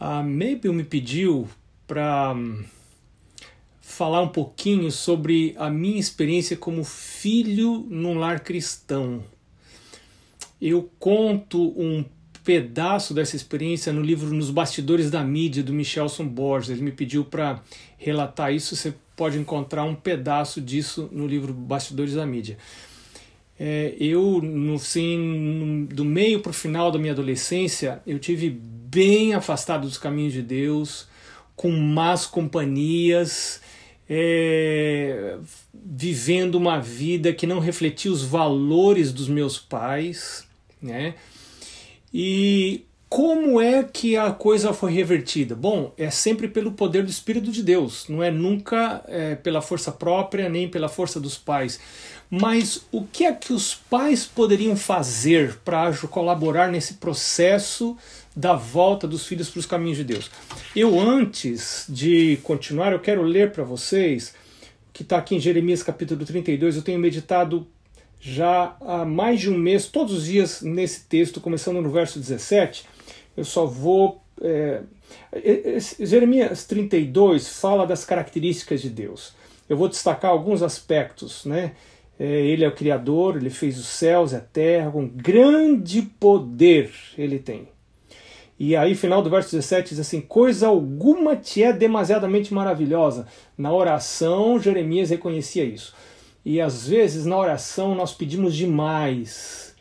A 0.00 0.22
Mabel 0.22 0.72
me 0.72 0.84
pediu 0.84 1.48
para 1.84 2.32
hum, 2.32 2.62
falar 3.80 4.22
um 4.22 4.28
pouquinho 4.28 4.92
sobre 4.92 5.56
a 5.58 5.68
minha 5.68 5.98
experiência 5.98 6.56
como 6.56 6.84
filho 6.84 7.84
num 7.90 8.16
lar 8.16 8.38
cristão. 8.38 9.24
Eu 10.62 10.88
conto 11.00 11.74
um 11.76 12.04
pedaço 12.44 13.12
dessa 13.12 13.34
experiência 13.34 13.92
no 13.92 14.00
livro 14.00 14.32
Nos 14.32 14.50
Bastidores 14.50 15.10
da 15.10 15.24
Mídia, 15.24 15.64
do 15.64 15.72
Michelson 15.72 16.28
Borges. 16.28 16.70
Ele 16.70 16.82
me 16.82 16.92
pediu 16.92 17.24
para 17.24 17.60
relatar 17.96 18.54
isso. 18.54 18.76
Você 18.76 18.94
pode 19.16 19.36
encontrar 19.36 19.82
um 19.82 19.96
pedaço 19.96 20.60
disso 20.60 21.08
no 21.10 21.26
livro 21.26 21.52
Bastidores 21.52 22.14
da 22.14 22.24
Mídia. 22.24 22.56
É, 23.60 23.94
eu, 23.98 24.40
no 24.40 24.78
fim, 24.78 25.86
do 25.86 26.04
meio 26.04 26.40
para 26.40 26.50
o 26.50 26.54
final 26.54 26.92
da 26.92 26.98
minha 26.98 27.12
adolescência, 27.12 28.00
eu 28.06 28.18
tive 28.18 28.50
bem 28.50 29.34
afastado 29.34 29.82
dos 29.86 29.98
caminhos 29.98 30.32
de 30.32 30.42
Deus, 30.42 31.08
com 31.56 31.70
más 31.70 32.24
companhias, 32.24 33.60
é, 34.08 35.36
vivendo 35.74 36.54
uma 36.54 36.78
vida 36.78 37.32
que 37.32 37.46
não 37.46 37.58
refletia 37.58 38.12
os 38.12 38.22
valores 38.22 39.12
dos 39.12 39.28
meus 39.28 39.58
pais, 39.58 40.46
né? 40.80 41.14
E 42.14 42.86
como 43.08 43.58
é 43.58 43.82
que 43.82 44.16
a 44.16 44.30
coisa 44.30 44.74
foi 44.74 44.92
revertida? 44.92 45.54
Bom, 45.54 45.92
é 45.96 46.10
sempre 46.10 46.46
pelo 46.46 46.72
poder 46.72 47.02
do 47.02 47.10
Espírito 47.10 47.50
de 47.50 47.62
Deus, 47.62 48.06
não 48.06 48.22
é 48.22 48.30
nunca 48.30 49.02
é, 49.08 49.34
pela 49.34 49.62
força 49.62 49.90
própria 49.90 50.48
nem 50.48 50.68
pela 50.68 50.88
força 50.88 51.18
dos 51.18 51.38
pais. 51.38 51.80
Mas 52.30 52.86
o 52.92 53.04
que 53.04 53.24
é 53.24 53.32
que 53.32 53.54
os 53.54 53.74
pais 53.74 54.26
poderiam 54.26 54.76
fazer 54.76 55.56
para 55.64 55.90
colaborar 56.08 56.70
nesse 56.70 56.94
processo 56.94 57.96
da 58.36 58.52
volta 58.54 59.08
dos 59.08 59.26
filhos 59.26 59.48
para 59.48 59.60
os 59.60 59.66
caminhos 59.66 59.96
de 59.96 60.04
Deus? 60.04 60.30
Eu, 60.76 61.00
antes 61.00 61.86
de 61.88 62.38
continuar, 62.42 62.92
eu 62.92 63.00
quero 63.00 63.22
ler 63.22 63.52
para 63.52 63.64
vocês, 63.64 64.34
que 64.92 65.02
está 65.02 65.16
aqui 65.16 65.34
em 65.34 65.40
Jeremias 65.40 65.82
capítulo 65.82 66.22
32, 66.26 66.76
eu 66.76 66.82
tenho 66.82 66.98
meditado 66.98 67.66
já 68.20 68.76
há 68.82 69.06
mais 69.06 69.40
de 69.40 69.48
um 69.48 69.56
mês, 69.56 69.86
todos 69.86 70.12
os 70.12 70.26
dias 70.26 70.60
nesse 70.60 71.04
texto, 71.04 71.40
começando 71.40 71.80
no 71.80 71.90
verso 71.90 72.18
17. 72.18 72.97
Eu 73.38 73.44
só 73.44 73.64
vou. 73.64 74.20
É, 74.42 74.82
Jeremias 76.00 76.64
32 76.66 77.48
fala 77.48 77.86
das 77.86 78.04
características 78.04 78.82
de 78.82 78.90
Deus. 78.90 79.32
Eu 79.68 79.76
vou 79.76 79.88
destacar 79.88 80.32
alguns 80.32 80.60
aspectos, 80.60 81.44
né? 81.44 81.72
É, 82.18 82.24
ele 82.24 82.64
é 82.64 82.68
o 82.68 82.74
Criador, 82.74 83.36
ele 83.36 83.48
fez 83.48 83.78
os 83.78 83.86
céus 83.86 84.32
e 84.32 84.36
a 84.36 84.40
terra, 84.40 84.90
com 84.90 85.06
grande 85.06 86.02
poder 86.02 86.90
ele 87.16 87.38
tem. 87.38 87.68
E 88.58 88.74
aí, 88.74 88.96
final 88.96 89.22
do 89.22 89.30
verso 89.30 89.52
17 89.52 89.90
diz 89.90 90.00
assim: 90.00 90.20
Coisa 90.20 90.66
alguma 90.66 91.36
te 91.36 91.62
é 91.62 91.72
demasiadamente 91.72 92.52
maravilhosa. 92.52 93.28
Na 93.56 93.72
oração, 93.72 94.58
Jeremias 94.58 95.10
reconhecia 95.10 95.62
isso. 95.62 95.94
E 96.44 96.60
às 96.60 96.88
vezes 96.88 97.24
na 97.24 97.36
oração 97.36 97.94
nós 97.94 98.12
pedimos 98.12 98.56
demais, 98.56 99.76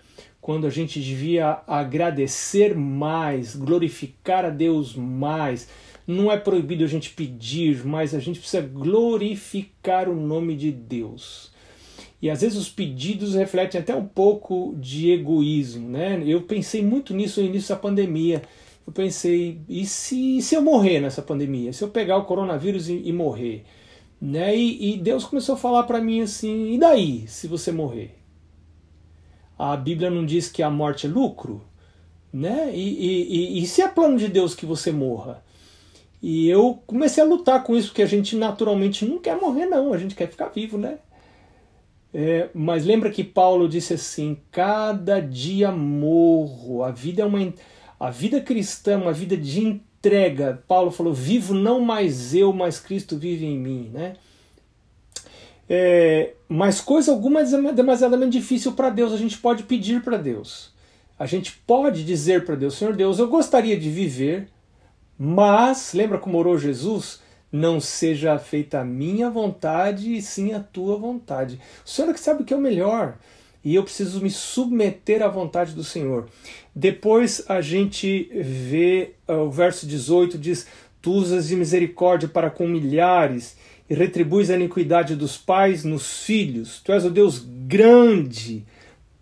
quando 0.47 0.65
a 0.65 0.69
gente 0.69 1.01
devia 1.01 1.59
agradecer 1.67 2.73
mais, 2.73 3.53
glorificar 3.53 4.45
a 4.45 4.49
Deus 4.49 4.95
mais. 4.95 5.67
Não 6.07 6.31
é 6.31 6.37
proibido 6.37 6.85
a 6.85 6.87
gente 6.87 7.09
pedir, 7.09 7.85
mas 7.85 8.15
a 8.15 8.19
gente 8.19 8.39
precisa 8.39 8.61
glorificar 8.65 10.07
o 10.07 10.15
nome 10.15 10.55
de 10.55 10.71
Deus. 10.71 11.51
E 12.21 12.29
às 12.29 12.39
vezes 12.39 12.57
os 12.57 12.69
pedidos 12.69 13.35
refletem 13.35 13.81
até 13.81 13.93
um 13.93 14.05
pouco 14.05 14.73
de 14.79 15.11
egoísmo, 15.11 15.89
né? 15.89 16.23
Eu 16.25 16.43
pensei 16.43 16.81
muito 16.81 17.13
nisso 17.13 17.41
no 17.41 17.47
início 17.47 17.75
da 17.75 17.81
pandemia. 17.81 18.41
Eu 18.87 18.93
pensei, 18.93 19.59
e 19.67 19.85
se, 19.85 20.41
se 20.41 20.55
eu 20.55 20.61
morrer 20.61 21.01
nessa 21.01 21.21
pandemia? 21.21 21.73
Se 21.73 21.83
eu 21.83 21.89
pegar 21.89 22.15
o 22.15 22.23
coronavírus 22.23 22.87
e, 22.87 23.01
e 23.03 23.11
morrer? 23.11 23.65
Né? 24.21 24.55
E, 24.55 24.93
e 24.93 24.97
Deus 24.97 25.25
começou 25.25 25.55
a 25.55 25.57
falar 25.57 25.83
para 25.83 25.99
mim 25.99 26.21
assim: 26.21 26.73
e 26.73 26.79
daí, 26.79 27.25
se 27.27 27.47
você 27.47 27.69
morrer? 27.69 28.16
A 29.57 29.75
Bíblia 29.75 30.09
não 30.09 30.25
diz 30.25 30.49
que 30.49 30.61
a 30.61 30.69
morte 30.69 31.07
é 31.07 31.09
lucro? 31.09 31.63
Né? 32.31 32.71
E, 32.73 32.79
e, 32.79 33.59
e, 33.59 33.63
e 33.63 33.67
se 33.67 33.81
é 33.81 33.87
plano 33.87 34.17
de 34.17 34.27
Deus 34.27 34.53
que 34.53 34.65
você 34.65 34.91
morra? 34.91 35.43
E 36.21 36.49
eu 36.49 36.81
comecei 36.85 37.23
a 37.23 37.27
lutar 37.27 37.63
com 37.63 37.75
isso, 37.75 37.89
porque 37.89 38.01
a 38.01 38.07
gente 38.07 38.35
naturalmente 38.35 39.05
não 39.05 39.19
quer 39.19 39.39
morrer, 39.39 39.65
não, 39.65 39.93
a 39.93 39.97
gente 39.97 40.15
quer 40.15 40.27
ficar 40.27 40.49
vivo, 40.49 40.77
né? 40.77 40.99
É, 42.13 42.49
mas 42.53 42.85
lembra 42.85 43.11
que 43.11 43.23
Paulo 43.23 43.67
disse 43.67 43.93
assim: 43.93 44.37
cada 44.51 45.19
dia 45.19 45.71
morro. 45.71 46.83
A 46.83 46.91
vida 46.91 47.21
é 47.21 47.25
uma 47.25 47.53
a 47.99 48.09
vida 48.09 48.41
cristã, 48.41 48.93
é 48.93 48.97
uma 48.97 49.13
vida 49.13 49.37
de 49.37 49.63
entrega. 49.63 50.63
Paulo 50.67 50.91
falou: 50.91 51.13
vivo 51.13 51.53
não 51.53 51.79
mais 51.79 52.33
eu, 52.33 52.51
mas 52.53 52.79
Cristo 52.79 53.17
vive 53.17 53.45
em 53.45 53.57
mim, 53.57 53.91
né? 53.93 54.15
É, 55.69 56.33
mas 56.47 56.79
coisa 56.79 57.11
alguma 57.11 57.41
é 57.41 57.73
demasiadamente 57.73 58.37
difícil 58.37 58.73
para 58.73 58.89
Deus. 58.89 59.13
A 59.13 59.17
gente 59.17 59.37
pode 59.37 59.63
pedir 59.63 60.01
para 60.01 60.17
Deus. 60.17 60.73
A 61.19 61.25
gente 61.25 61.53
pode 61.65 62.03
dizer 62.03 62.45
para 62.45 62.55
Deus: 62.55 62.77
Senhor 62.77 62.95
Deus, 62.95 63.19
eu 63.19 63.27
gostaria 63.27 63.77
de 63.77 63.89
viver, 63.89 64.47
mas 65.17 65.93
lembra 65.93 66.17
como 66.17 66.37
orou 66.37 66.57
Jesus? 66.57 67.25
não 67.49 67.79
seja 67.79 68.37
feita 68.37 68.81
a 68.81 68.85
minha 68.85 69.29
vontade 69.29 70.15
e 70.15 70.21
sim 70.21 70.53
a 70.53 70.59
tua 70.59 70.97
vontade. 70.97 71.59
O 71.85 71.89
Senhor 71.89 72.09
é 72.09 72.13
que 72.13 72.19
sabe 72.19 72.43
o 72.43 72.45
que 72.45 72.53
é 72.53 72.57
o 72.57 72.61
melhor 72.61 73.17
e 73.63 73.75
eu 73.75 73.83
preciso 73.83 74.21
me 74.21 74.29
submeter 74.29 75.21
à 75.21 75.27
vontade 75.27 75.73
do 75.73 75.83
Senhor. 75.83 76.27
Depois 76.73 77.43
a 77.49 77.59
gente 77.61 78.29
vê 78.33 79.15
uh, 79.27 79.33
o 79.33 79.51
verso 79.51 79.85
18 79.85 80.37
diz: 80.37 80.67
Tu 81.01 81.11
usas 81.11 81.47
de 81.47 81.55
misericórdia 81.55 82.29
para 82.29 82.49
com 82.49 82.67
milhares 82.67 83.57
e 83.89 83.93
retribuis 83.93 84.49
a 84.49 84.55
iniquidade 84.55 85.15
dos 85.15 85.37
pais 85.37 85.83
nos 85.83 86.23
filhos. 86.23 86.81
Tu 86.83 86.91
és 86.91 87.05
o 87.05 87.09
Deus 87.09 87.43
grande, 87.67 88.65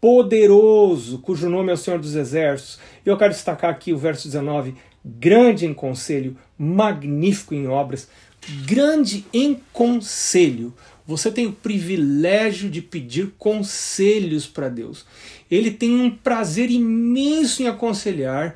poderoso, 0.01 1.19
cujo 1.19 1.49
nome 1.49 1.71
é 1.71 1.73
o 1.73 1.77
Senhor 1.77 1.99
dos 1.99 2.15
Exércitos. 2.15 2.79
E 3.05 3.09
eu 3.09 3.17
quero 3.17 3.33
destacar 3.33 3.69
aqui 3.69 3.93
o 3.93 3.97
verso 3.97 4.27
19: 4.27 4.75
grande 5.03 5.65
em 5.65 5.73
conselho, 5.73 6.37
magnífico 6.57 7.53
em 7.53 7.67
obras, 7.67 8.07
grande 8.65 9.25
em 9.33 9.59
conselho. 9.71 10.73
Você 11.07 11.31
tem 11.31 11.45
o 11.45 11.51
privilégio 11.51 12.67
de 12.67 12.81
pedir 12.81 13.31
conselhos 13.37 14.47
para 14.47 14.69
Deus. 14.69 15.05
Ele 15.51 15.69
tem 15.69 16.01
um 16.01 16.09
prazer 16.09 16.71
imenso 16.71 17.61
em 17.61 17.67
aconselhar, 17.67 18.55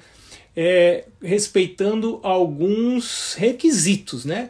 é, 0.55 1.05
respeitando 1.21 2.19
alguns 2.23 3.35
requisitos, 3.35 4.25
né? 4.25 4.49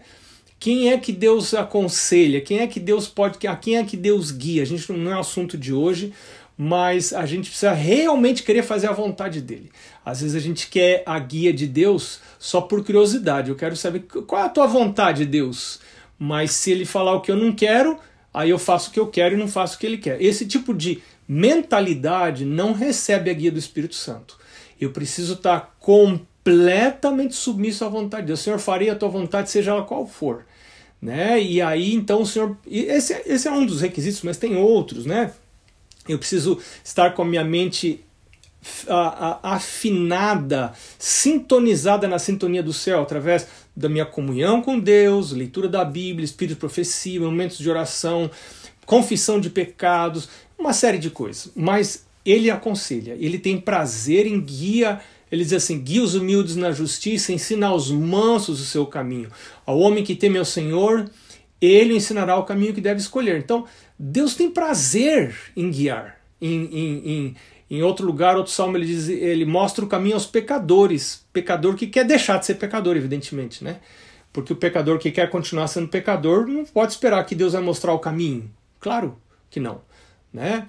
Quem 0.60 0.92
é 0.92 0.98
que 0.98 1.14
Deus 1.14 1.54
aconselha? 1.54 2.42
Quem 2.42 2.60
é 2.60 2.68
que 2.68 2.80
Deus 2.80 3.08
pode? 3.08 3.48
A 3.48 3.56
quem 3.56 3.78
é 3.78 3.84
que 3.84 3.96
Deus 3.96 4.30
guia? 4.30 4.62
A 4.62 4.66
gente 4.66 4.92
não 4.92 5.12
é 5.12 5.18
assunto 5.18 5.58
de 5.58 5.74
hoje, 5.74 6.12
mas 6.58 7.14
a 7.14 7.26
gente 7.26 7.50
precisa 7.50 7.72
realmente 7.72 8.44
querer 8.44 8.64
fazer 8.64 8.88
a 8.88 8.92
vontade 8.92 9.40
dele. 9.40 9.72
Às 10.04 10.20
vezes 10.20 10.36
a 10.36 10.40
gente 10.40 10.68
quer 10.68 11.02
a 11.06 11.18
guia 11.18 11.54
de 11.54 11.66
Deus 11.66 12.20
só 12.38 12.60
por 12.60 12.84
curiosidade. 12.84 13.50
Eu 13.50 13.56
quero 13.56 13.78
saber 13.78 14.02
qual 14.28 14.42
é 14.42 14.46
a 14.46 14.50
tua 14.50 14.68
vontade, 14.68 15.26
Deus. 15.26 15.80
Mas 16.20 16.52
se 16.52 16.72
ele 16.72 16.84
falar 16.84 17.14
o 17.14 17.22
que 17.22 17.32
eu 17.32 17.38
não 17.38 17.54
quero, 17.54 17.98
aí 18.34 18.50
eu 18.50 18.60
faço 18.60 18.90
o 18.90 18.94
que 18.94 19.00
eu 19.00 19.08
quero 19.08 19.36
e 19.36 19.38
não 19.38 19.48
faço 19.48 19.78
o 19.78 19.80
que 19.80 19.86
ele 19.86 19.98
quer. 19.98 20.22
Esse 20.22 20.46
tipo 20.46 20.74
de 20.74 21.02
mentalidade 21.26 22.44
não 22.44 22.74
recebe 22.74 23.30
a 23.30 23.34
guia 23.34 23.52
do 23.52 23.60
Espírito 23.60 23.96
Santo. 23.96 24.38
Eu 24.82 24.92
preciso 24.92 25.36
estar 25.36 25.78
completamente 25.80 27.36
submisso 27.36 27.86
à 27.86 27.88
vontade 27.88 28.24
de 28.24 28.28
Deus. 28.28 28.42
Senhor 28.42 28.60
faria 28.60 28.92
a 28.92 28.96
tua 28.96 29.08
vontade, 29.08 29.50
seja 29.50 29.72
ela 29.72 29.84
qual 29.84 30.06
for. 30.06 30.46
Né? 31.02 31.42
E 31.42 31.62
aí 31.62 31.94
então 31.94 32.22
o 32.22 32.26
Senhor. 32.26 32.58
Esse, 32.68 33.14
esse 33.26 33.48
é 33.48 33.52
um 33.52 33.66
dos 33.66 33.82
requisitos, 33.82 34.22
mas 34.22 34.38
tem 34.38 34.58
outros, 34.58 35.06
né? 35.06 35.34
Eu 36.08 36.18
preciso 36.18 36.60
estar 36.84 37.14
com 37.14 37.22
a 37.22 37.26
minha 37.26 37.44
mente 37.44 38.04
afinada, 39.42 40.74
sintonizada 40.98 42.08
na 42.08 42.20
sintonia 42.20 42.62
do 42.62 42.74
céu, 42.74 43.02
através 43.02 43.48
da 43.76 43.88
minha 43.88 44.06
comunhão 44.06 44.62
com 44.62 44.78
Deus, 44.78 45.32
leitura 45.32 45.70
da 45.70 45.86
Bíblia, 45.86 46.26
espírito 46.26 46.56
de 46.56 46.60
profecia, 46.60 47.22
momentos 47.22 47.58
de 47.58 47.70
oração, 47.70 48.30
confissão 48.86 49.40
de 49.40 49.50
pecados, 49.50 50.28
uma 50.58 50.74
série 50.74 50.98
de 50.98 51.10
coisas. 51.10 51.52
Mas 51.56 52.06
ele 52.26 52.52
aconselha, 52.52 53.16
ele 53.20 53.40
tem 53.40 53.60
prazer 53.60 54.28
em 54.28 54.42
guia. 54.42 55.00
Ele 55.32 55.44
diz 55.44 55.54
assim: 55.54 55.80
guia 55.80 56.04
os 56.04 56.16
humildes 56.16 56.56
na 56.56 56.72
justiça, 56.72 57.32
ensina 57.32 57.68
aos 57.68 57.92
mansos 57.92 58.60
o 58.60 58.66
seu 58.66 58.86
caminho. 58.86 59.30
Ao 59.66 59.78
homem 59.80 60.04
que 60.04 60.16
teme 60.16 60.38
ao 60.38 60.46
Senhor, 60.46 61.10
ele 61.62 61.96
ensinará 61.96 62.38
o 62.38 62.44
caminho 62.44 62.74
que 62.74 62.82
deve 62.82 63.00
escolher. 63.00 63.38
Então, 63.38 63.66
Deus 63.98 64.36
tem 64.36 64.50
prazer 64.50 65.36
em 65.56 65.70
guiar. 65.70 66.18
Em, 66.42 66.64
em, 66.66 67.10
em, 67.10 67.36
em 67.70 67.84
outro 67.84 68.06
lugar, 68.06 68.38
outro 68.38 68.52
salmo, 68.52 68.78
ele, 68.78 68.86
diz, 68.86 69.10
ele 69.10 69.46
mostra 69.46 69.84
o 69.84 69.88
caminho 69.88 70.16
aos 70.16 70.26
pecadores. 70.26 71.26
Pecador 71.34 71.76
que 71.76 71.86
quer 71.86 72.06
deixar 72.06 72.40
de 72.40 72.46
ser 72.46 72.56
pecador, 72.56 72.96
evidentemente, 72.96 73.64
né? 73.64 73.80
Porque 74.32 74.54
o 74.54 74.56
pecador 74.56 75.00
que 75.00 75.12
quer 75.12 75.30
continuar 75.30 75.68
sendo 75.68 75.88
pecador 75.88 76.48
não 76.48 76.64
pode 76.64 76.94
esperar 76.94 77.24
que 77.26 77.36
Deus 77.36 77.54
vai 77.54 77.62
mostrar 77.62 77.94
o 77.94 78.00
caminho. 78.00 78.50
Claro 78.80 79.18
que 79.50 79.60
não. 79.60 79.82
Né? 80.32 80.68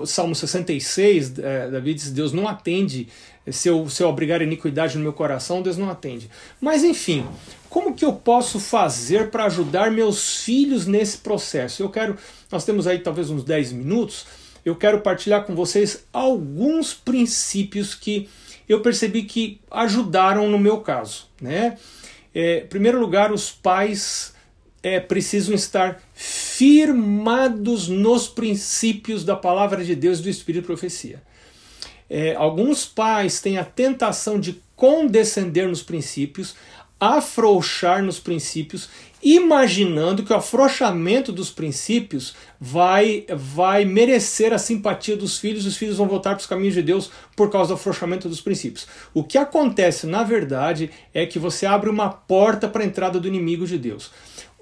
O 0.00 0.04
Salmo 0.06 0.34
66, 0.34 1.38
é, 1.38 1.70
Davi 1.70 1.94
diz: 1.94 2.10
Deus 2.10 2.32
não 2.32 2.48
atende. 2.48 3.08
Se 3.50 3.68
eu, 3.68 3.88
se 3.88 4.02
eu 4.02 4.08
obrigar 4.08 4.42
iniquidade 4.42 4.96
no 4.96 5.02
meu 5.02 5.12
coração, 5.12 5.62
Deus 5.62 5.76
não 5.76 5.90
atende. 5.90 6.30
Mas 6.60 6.84
enfim, 6.84 7.26
como 7.68 7.94
que 7.94 8.04
eu 8.04 8.12
posso 8.12 8.60
fazer 8.60 9.30
para 9.30 9.44
ajudar 9.44 9.90
meus 9.90 10.42
filhos 10.44 10.86
nesse 10.86 11.18
processo? 11.18 11.82
Eu 11.82 11.90
quero. 11.90 12.16
Nós 12.50 12.64
temos 12.64 12.86
aí 12.86 12.98
talvez 12.98 13.30
uns 13.30 13.44
10 13.44 13.72
minutos. 13.72 14.26
Eu 14.64 14.76
quero 14.76 15.00
partilhar 15.00 15.44
com 15.44 15.54
vocês 15.54 16.04
alguns 16.12 16.94
princípios 16.94 17.94
que 17.94 18.28
eu 18.68 18.80
percebi 18.80 19.22
que 19.22 19.60
ajudaram 19.70 20.48
no 20.48 20.58
meu 20.58 20.80
caso. 20.80 21.26
Né? 21.40 21.76
É, 22.34 22.58
em 22.58 22.66
primeiro 22.66 23.00
lugar, 23.00 23.32
os 23.32 23.50
pais 23.50 24.34
é, 24.82 25.00
precisam 25.00 25.54
estar 25.54 26.00
firmados 26.56 27.88
nos 27.88 28.28
princípios 28.28 29.24
da 29.24 29.34
palavra 29.34 29.82
de 29.82 29.94
Deus 29.94 30.18
e 30.18 30.22
do 30.22 30.28
Espírito 30.28 30.62
de 30.62 30.66
Profecia. 30.66 31.22
É, 32.10 32.34
alguns 32.34 32.84
pais 32.84 33.40
têm 33.40 33.56
a 33.56 33.64
tentação 33.64 34.38
de 34.38 34.62
condescender 34.76 35.66
nos 35.66 35.82
princípios, 35.82 36.54
afrouxar 37.00 38.02
nos 38.02 38.20
princípios, 38.20 38.90
imaginando 39.22 40.22
que 40.22 40.32
o 40.32 40.36
afrouxamento 40.36 41.32
dos 41.32 41.50
princípios 41.50 42.34
vai, 42.60 43.24
vai 43.34 43.86
merecer 43.86 44.52
a 44.52 44.58
simpatia 44.58 45.16
dos 45.16 45.38
filhos, 45.38 45.64
os 45.64 45.76
filhos 45.76 45.96
vão 45.96 46.06
voltar 46.06 46.30
para 46.30 46.40
os 46.40 46.46
caminhos 46.46 46.74
de 46.74 46.82
Deus 46.82 47.10
por 47.34 47.50
causa 47.50 47.68
do 47.68 47.74
afrouxamento 47.74 48.28
dos 48.28 48.42
princípios. 48.42 48.86
O 49.14 49.24
que 49.24 49.38
acontece, 49.38 50.06
na 50.06 50.22
verdade, 50.22 50.90
é 51.14 51.24
que 51.24 51.38
você 51.38 51.64
abre 51.64 51.88
uma 51.88 52.10
porta 52.10 52.68
para 52.68 52.82
a 52.82 52.86
entrada 52.86 53.18
do 53.18 53.26
inimigo 53.26 53.66
de 53.66 53.78
Deus. 53.78 54.10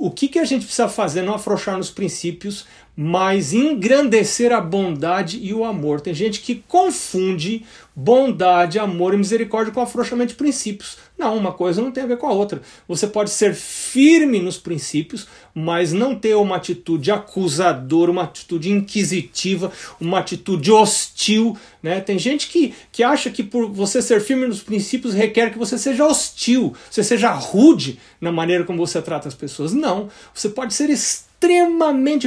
O 0.02 0.10
que, 0.10 0.28
que 0.28 0.38
a 0.38 0.46
gente 0.46 0.64
precisa 0.64 0.88
fazer? 0.88 1.20
Não 1.20 1.34
afrouxar 1.34 1.76
nos 1.76 1.90
princípios, 1.90 2.66
mas 3.02 3.54
engrandecer 3.54 4.52
a 4.52 4.60
bondade 4.60 5.40
e 5.42 5.54
o 5.54 5.64
amor. 5.64 6.02
Tem 6.02 6.12
gente 6.12 6.40
que 6.40 6.62
confunde 6.68 7.64
bondade, 7.96 8.78
amor 8.78 9.14
e 9.14 9.16
misericórdia 9.16 9.72
com 9.72 9.80
afrouxamento 9.80 10.32
de 10.32 10.34
princípios. 10.34 10.98
Não, 11.16 11.34
uma 11.34 11.50
coisa 11.50 11.80
não 11.80 11.90
tem 11.90 12.04
a 12.04 12.06
ver 12.06 12.18
com 12.18 12.26
a 12.26 12.32
outra. 12.32 12.60
Você 12.86 13.06
pode 13.06 13.30
ser 13.30 13.54
firme 13.54 14.38
nos 14.38 14.58
princípios, 14.58 15.26
mas 15.54 15.94
não 15.94 16.14
ter 16.14 16.34
uma 16.34 16.56
atitude 16.56 17.10
acusadora, 17.10 18.10
uma 18.10 18.24
atitude 18.24 18.70
inquisitiva, 18.70 19.72
uma 19.98 20.18
atitude 20.18 20.70
hostil. 20.70 21.56
Né? 21.82 22.02
Tem 22.02 22.18
gente 22.18 22.48
que, 22.48 22.74
que 22.92 23.02
acha 23.02 23.30
que 23.30 23.42
por 23.42 23.70
você 23.72 24.02
ser 24.02 24.20
firme 24.20 24.46
nos 24.46 24.62
princípios 24.62 25.14
requer 25.14 25.50
que 25.50 25.58
você 25.58 25.78
seja 25.78 26.04
hostil, 26.06 26.74
você 26.90 27.02
seja 27.02 27.32
rude 27.32 27.98
na 28.20 28.30
maneira 28.30 28.64
como 28.64 28.86
você 28.86 29.00
trata 29.00 29.26
as 29.26 29.34
pessoas. 29.34 29.72
Não, 29.72 30.10
você 30.34 30.50
pode 30.50 30.74
ser 30.74 30.90
extremamente 30.90 31.29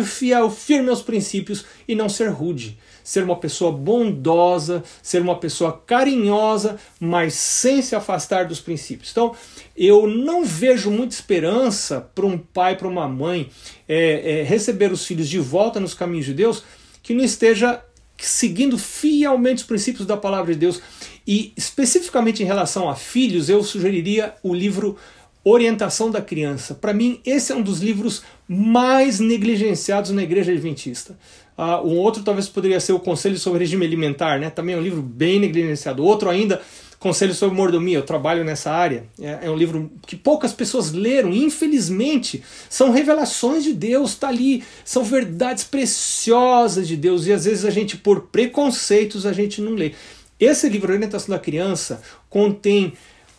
fiel, 0.04 0.50
firme 0.50 0.90
aos 0.90 1.02
princípios 1.02 1.66
e 1.88 1.96
não 1.96 2.10
ser 2.10 2.30
rude. 2.30 2.78
Ser 3.04 3.24
uma 3.24 3.36
pessoa 3.36 3.72
bondosa, 3.72 4.82
ser 5.02 5.22
uma 5.22 5.38
pessoa 5.38 5.82
carinhosa, 5.86 6.78
mas 7.00 7.34
sem 7.34 7.82
se 7.82 7.96
afastar 7.96 8.48
dos 8.48 8.62
princípios. 8.62 9.12
Então, 9.12 9.36
eu 9.76 10.08
não 10.08 10.46
vejo 10.46 10.90
muita 10.90 11.14
esperança 11.14 12.00
para 12.16 12.26
um 12.26 12.38
pai, 12.38 12.78
para 12.78 12.88
uma 12.88 13.08
mãe 13.08 13.50
é, 13.88 14.40
é, 14.40 14.44
receber 14.44 14.92
os 14.92 15.06
filhos 15.06 15.28
de 15.28 15.40
volta 15.40 15.80
nos 15.80 15.94
caminhos 15.94 16.26
de 16.26 16.34
Deus 16.34 16.64
que 17.04 17.14
não 17.14 17.24
esteja 17.24 17.84
seguindo 18.18 18.78
fielmente 18.78 19.62
os 19.62 19.68
princípios 19.68 20.08
da 20.08 20.16
palavra 20.16 20.54
de 20.54 20.60
Deus. 20.60 20.82
E 21.28 21.54
especificamente 21.56 22.42
em 22.42 22.46
relação 22.46 22.90
a 22.90 22.96
filhos, 22.96 23.50
eu 23.50 23.62
sugeriria 23.64 24.34
o 24.42 24.54
livro 24.54 24.98
Orientação 25.44 26.10
da 26.10 26.22
Criança. 26.22 26.74
Para 26.74 26.94
mim, 26.94 27.20
esse 27.26 27.52
é 27.52 27.56
um 27.56 27.62
dos 27.62 27.82
livros 27.82 28.24
mais 28.48 29.20
negligenciados 29.20 30.12
na 30.12 30.24
igreja 30.24 30.52
adventista. 30.52 31.18
Uh, 31.58 31.86
um 31.86 31.98
outro 31.98 32.24
talvez 32.24 32.48
poderia 32.48 32.80
ser 32.80 32.94
o 32.94 33.00
Conselho 33.00 33.38
sobre 33.38 33.60
Regime 33.60 33.86
Alimentar, 33.86 34.40
né? 34.40 34.50
também 34.50 34.74
é 34.76 34.78
um 34.78 34.82
livro 34.82 35.02
bem 35.02 35.40
negligenciado. 35.40 36.04
Outro 36.04 36.30
ainda, 36.30 36.62
Conselho 36.98 37.34
sobre 37.34 37.58
Mordomia, 37.58 37.98
eu 37.98 38.04
trabalho 38.04 38.46
nessa 38.46 38.72
área. 38.72 39.04
É, 39.20 39.40
é 39.44 39.52
um 39.52 39.56
livro 39.58 39.92
que 40.08 40.16
poucas 40.16 40.54
pessoas 40.54 40.94
leram, 40.94 41.34
infelizmente. 41.34 42.42
São 42.70 42.92
revelações 42.92 43.66
de 43.66 43.74
Deus, 43.74 44.12
está 44.12 44.30
ali, 44.30 44.64
são 44.86 45.04
verdades 45.04 45.66
preciosas 45.66 46.88
de 46.88 46.96
Deus, 46.96 47.28
e 47.28 47.34
às 47.34 47.44
vezes 47.44 47.66
a 47.66 47.70
gente, 47.70 47.98
por 47.98 48.22
preconceitos, 48.28 49.26
a 49.26 49.34
gente 49.34 49.62
não 49.62 49.74
lê. 49.74 49.92
Esse 50.40 50.68
livro, 50.70 50.94
Orientação 50.94 51.36
da 51.36 51.40
Criança, 51.40 52.02
contém 52.30 52.94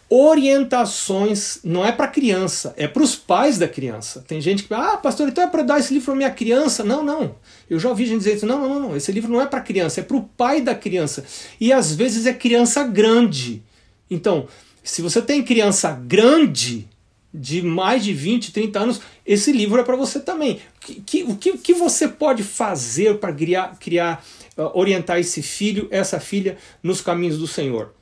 orientações, 0.08 1.58
não 1.64 1.84
é 1.84 1.90
para 1.90 2.08
criança, 2.08 2.74
é 2.76 2.86
para 2.86 3.02
os 3.02 3.16
pais 3.16 3.58
da 3.58 3.66
criança. 3.66 4.24
Tem 4.26 4.40
gente 4.40 4.64
que, 4.64 4.74
ah, 4.74 4.96
pastor, 4.96 5.28
então 5.28 5.44
é 5.44 5.46
para 5.46 5.62
dar 5.62 5.80
esse 5.80 5.92
livro 5.92 6.06
para 6.06 6.14
minha 6.14 6.30
criança. 6.30 6.84
Não, 6.84 7.02
não. 7.02 7.36
Eu 7.68 7.78
já 7.78 7.88
ouvi 7.88 8.06
gente 8.06 8.18
dizer 8.18 8.36
isso. 8.36 8.46
Não, 8.46 8.68
não, 8.68 8.80
não. 8.80 8.96
Esse 8.96 9.10
livro 9.10 9.32
não 9.32 9.40
é 9.40 9.46
para 9.46 9.60
criança, 9.60 10.00
é 10.00 10.02
para 10.02 10.16
o 10.16 10.22
pai 10.22 10.60
da 10.60 10.74
criança. 10.74 11.24
E 11.60 11.72
às 11.72 11.94
vezes 11.94 12.26
é 12.26 12.32
criança 12.32 12.84
grande. 12.84 13.62
Então, 14.10 14.46
se 14.82 15.00
você 15.00 15.22
tem 15.22 15.42
criança 15.42 15.90
grande, 15.90 16.86
de 17.34 17.62
mais 17.62 18.04
de 18.04 18.12
20, 18.12 18.52
30 18.52 18.78
anos, 18.78 19.00
esse 19.26 19.50
livro 19.50 19.80
é 19.80 19.82
para 19.82 19.96
você 19.96 20.20
também. 20.20 20.60
Que, 20.80 21.00
que, 21.00 21.22
o 21.24 21.36
que, 21.36 21.58
que 21.58 21.74
você 21.74 22.06
pode 22.06 22.44
fazer 22.44 23.18
para 23.18 23.32
criar, 23.32 23.76
criar 23.80 24.24
uh, 24.56 24.70
orientar 24.78 25.18
esse 25.18 25.42
filho, 25.42 25.88
essa 25.90 26.20
filha, 26.20 26.56
nos 26.80 27.00
caminhos 27.00 27.36
do 27.36 27.48
Senhor? 27.48 27.92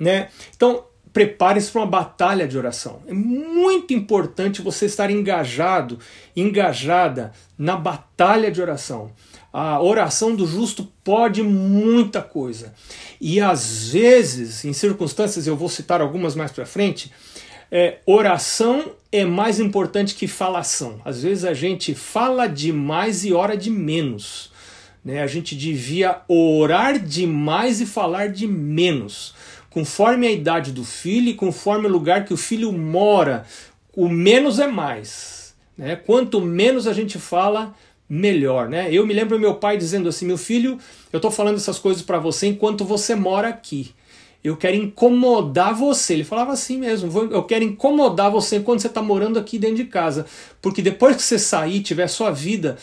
Né? 0.00 0.30
Então, 0.54 0.84
prepare-se 1.16 1.70
para 1.70 1.80
uma 1.80 1.86
batalha 1.86 2.46
de 2.46 2.58
oração. 2.58 3.00
É 3.06 3.14
muito 3.14 3.94
importante 3.94 4.60
você 4.60 4.84
estar 4.84 5.10
engajado, 5.10 5.98
engajada 6.36 7.32
na 7.56 7.74
batalha 7.74 8.50
de 8.52 8.60
oração. 8.60 9.10
A 9.50 9.80
oração 9.80 10.36
do 10.36 10.46
justo 10.46 10.86
pode 11.02 11.42
muita 11.42 12.20
coisa. 12.20 12.74
E 13.18 13.40
às 13.40 13.88
vezes, 13.88 14.62
em 14.66 14.74
circunstâncias, 14.74 15.46
eu 15.46 15.56
vou 15.56 15.70
citar 15.70 16.02
algumas 16.02 16.34
mais 16.34 16.52
para 16.52 16.66
frente, 16.66 17.10
é, 17.72 17.96
oração 18.04 18.92
é 19.10 19.24
mais 19.24 19.58
importante 19.58 20.14
que 20.14 20.26
falação. 20.26 21.00
Às 21.02 21.22
vezes 21.22 21.46
a 21.46 21.54
gente 21.54 21.94
fala 21.94 22.46
demais 22.46 23.24
e 23.24 23.32
ora 23.32 23.56
de 23.56 23.70
menos. 23.70 24.52
Né? 25.02 25.22
A 25.22 25.26
gente 25.26 25.56
devia 25.56 26.20
orar 26.28 26.98
demais 26.98 27.80
e 27.80 27.86
falar 27.86 28.28
de 28.28 28.46
menos 28.46 29.34
conforme 29.76 30.26
a 30.26 30.32
idade 30.32 30.72
do 30.72 30.82
filho 30.82 31.28
e 31.28 31.34
conforme 31.34 31.86
o 31.86 31.90
lugar 31.90 32.24
que 32.24 32.32
o 32.32 32.36
filho 32.38 32.72
mora, 32.72 33.44
o 33.94 34.08
menos 34.08 34.58
é 34.58 34.66
mais. 34.66 35.54
Né? 35.76 35.94
Quanto 35.96 36.40
menos 36.40 36.86
a 36.86 36.94
gente 36.94 37.18
fala, 37.18 37.74
melhor. 38.08 38.70
Né? 38.70 38.88
Eu 38.90 39.06
me 39.06 39.12
lembro 39.12 39.38
meu 39.38 39.56
pai 39.56 39.76
dizendo 39.76 40.08
assim: 40.08 40.24
meu 40.24 40.38
filho, 40.38 40.78
eu 41.12 41.18
estou 41.18 41.30
falando 41.30 41.56
essas 41.56 41.78
coisas 41.78 42.02
para 42.02 42.18
você 42.18 42.46
enquanto 42.46 42.86
você 42.86 43.14
mora 43.14 43.48
aqui. 43.48 43.90
Eu 44.42 44.56
quero 44.56 44.76
incomodar 44.76 45.74
você. 45.74 46.14
Ele 46.14 46.24
falava 46.24 46.52
assim 46.52 46.78
mesmo: 46.78 47.10
eu 47.30 47.42
quero 47.42 47.62
incomodar 47.62 48.30
você 48.30 48.56
enquanto 48.56 48.80
você 48.80 48.86
está 48.86 49.02
morando 49.02 49.38
aqui 49.38 49.58
dentro 49.58 49.76
de 49.76 49.84
casa. 49.84 50.24
Porque 50.62 50.80
depois 50.80 51.16
que 51.16 51.22
você 51.22 51.38
sair, 51.38 51.82
tiver 51.82 52.06
sua 52.06 52.30
vida, 52.30 52.78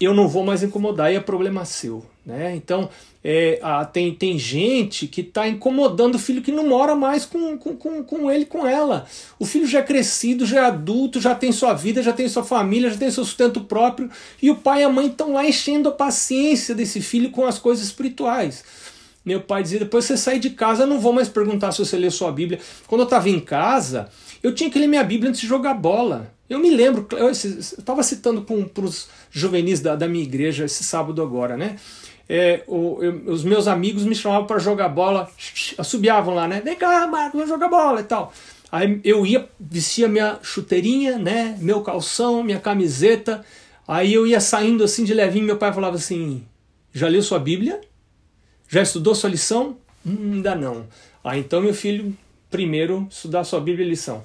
eu 0.00 0.12
não 0.12 0.26
vou 0.26 0.44
mais 0.44 0.64
incomodar 0.64 1.12
e 1.12 1.14
é 1.14 1.20
problema 1.20 1.64
seu. 1.64 2.04
Né? 2.26 2.56
Então, 2.56 2.90
é, 3.22 3.60
a, 3.62 3.84
tem, 3.84 4.12
tem 4.12 4.36
gente 4.36 5.06
que 5.06 5.20
está 5.20 5.46
incomodando 5.46 6.16
o 6.16 6.18
filho 6.18 6.42
que 6.42 6.50
não 6.50 6.66
mora 6.66 6.96
mais 6.96 7.24
com, 7.24 7.56
com, 7.56 7.76
com, 7.76 8.02
com 8.02 8.28
ele, 8.28 8.44
com 8.44 8.66
ela. 8.66 9.06
O 9.38 9.46
filho 9.46 9.64
já 9.64 9.78
é 9.78 9.82
crescido, 9.82 10.44
já 10.44 10.62
é 10.62 10.64
adulto, 10.64 11.20
já 11.20 11.36
tem 11.36 11.52
sua 11.52 11.72
vida, 11.72 12.02
já 12.02 12.12
tem 12.12 12.28
sua 12.28 12.42
família, 12.42 12.90
já 12.90 12.96
tem 12.96 13.12
seu 13.12 13.24
sustento 13.24 13.60
próprio, 13.60 14.10
e 14.42 14.50
o 14.50 14.56
pai 14.56 14.80
e 14.80 14.84
a 14.84 14.88
mãe 14.88 15.06
estão 15.06 15.34
lá 15.34 15.46
enchendo 15.46 15.88
a 15.88 15.92
paciência 15.92 16.74
desse 16.74 17.00
filho 17.00 17.30
com 17.30 17.46
as 17.46 17.60
coisas 17.60 17.86
espirituais. 17.86 18.64
Meu 19.24 19.40
pai 19.40 19.62
dizia: 19.62 19.78
depois 19.78 20.04
você 20.04 20.16
sair 20.16 20.40
de 20.40 20.50
casa, 20.50 20.82
eu 20.82 20.88
não 20.88 20.98
vou 20.98 21.12
mais 21.12 21.28
perguntar 21.28 21.70
se 21.70 21.78
você 21.78 21.96
lê 21.96 22.10
sua 22.10 22.32
Bíblia. 22.32 22.58
Quando 22.88 23.02
eu 23.02 23.06
estava 23.06 23.28
em 23.28 23.38
casa, 23.38 24.08
eu 24.42 24.52
tinha 24.52 24.68
que 24.68 24.78
ler 24.78 24.88
minha 24.88 25.04
Bíblia 25.04 25.30
antes 25.30 25.40
de 25.40 25.46
jogar 25.46 25.74
bola. 25.74 26.32
Eu 26.48 26.60
me 26.60 26.70
lembro, 26.70 27.06
eu 27.12 27.28
estava 27.30 28.04
citando 28.04 28.42
para 28.42 28.84
os 28.84 29.08
juvenis 29.30 29.80
da, 29.80 29.96
da 29.96 30.06
minha 30.06 30.22
igreja 30.22 30.64
esse 30.64 30.84
sábado 30.84 31.20
agora, 31.20 31.56
né? 31.56 31.76
É, 32.28 32.64
o, 32.66 32.98
eu, 33.00 33.22
os 33.26 33.44
meus 33.44 33.68
amigos 33.68 34.04
me 34.04 34.14
chamavam 34.14 34.46
para 34.46 34.58
jogar 34.58 34.88
bola, 34.88 35.30
assobiavam 35.78 36.34
lá, 36.34 36.48
né? 36.48 36.60
Vem 36.60 36.76
cá, 36.76 37.06
Marcos, 37.06 37.34
vamos 37.34 37.48
jogar 37.48 37.68
bola 37.68 38.00
e 38.00 38.04
tal. 38.04 38.32
Aí 38.70 39.00
eu 39.04 39.24
ia, 39.24 39.48
vestia 39.60 40.08
minha 40.08 40.38
chuteirinha, 40.42 41.18
né? 41.18 41.56
Meu 41.60 41.82
calção, 41.82 42.42
minha 42.42 42.58
camiseta. 42.58 43.44
Aí 43.86 44.12
eu 44.12 44.26
ia 44.26 44.40
saindo 44.40 44.82
assim 44.82 45.04
de 45.04 45.14
levinho, 45.14 45.44
meu 45.44 45.56
pai 45.56 45.72
falava 45.72 45.96
assim: 45.96 46.44
Já 46.92 47.06
leu 47.08 47.22
sua 47.22 47.38
Bíblia? 47.38 47.80
Já 48.68 48.82
estudou 48.82 49.14
sua 49.14 49.30
lição? 49.30 49.76
Hum, 50.04 50.32
ainda 50.34 50.56
não. 50.56 50.86
Ah, 51.22 51.38
então 51.38 51.60
meu 51.60 51.72
filho, 51.72 52.16
primeiro 52.50 53.06
estudar 53.08 53.44
sua 53.44 53.60
Bíblia 53.60 53.86
e 53.86 53.90
lição. 53.90 54.24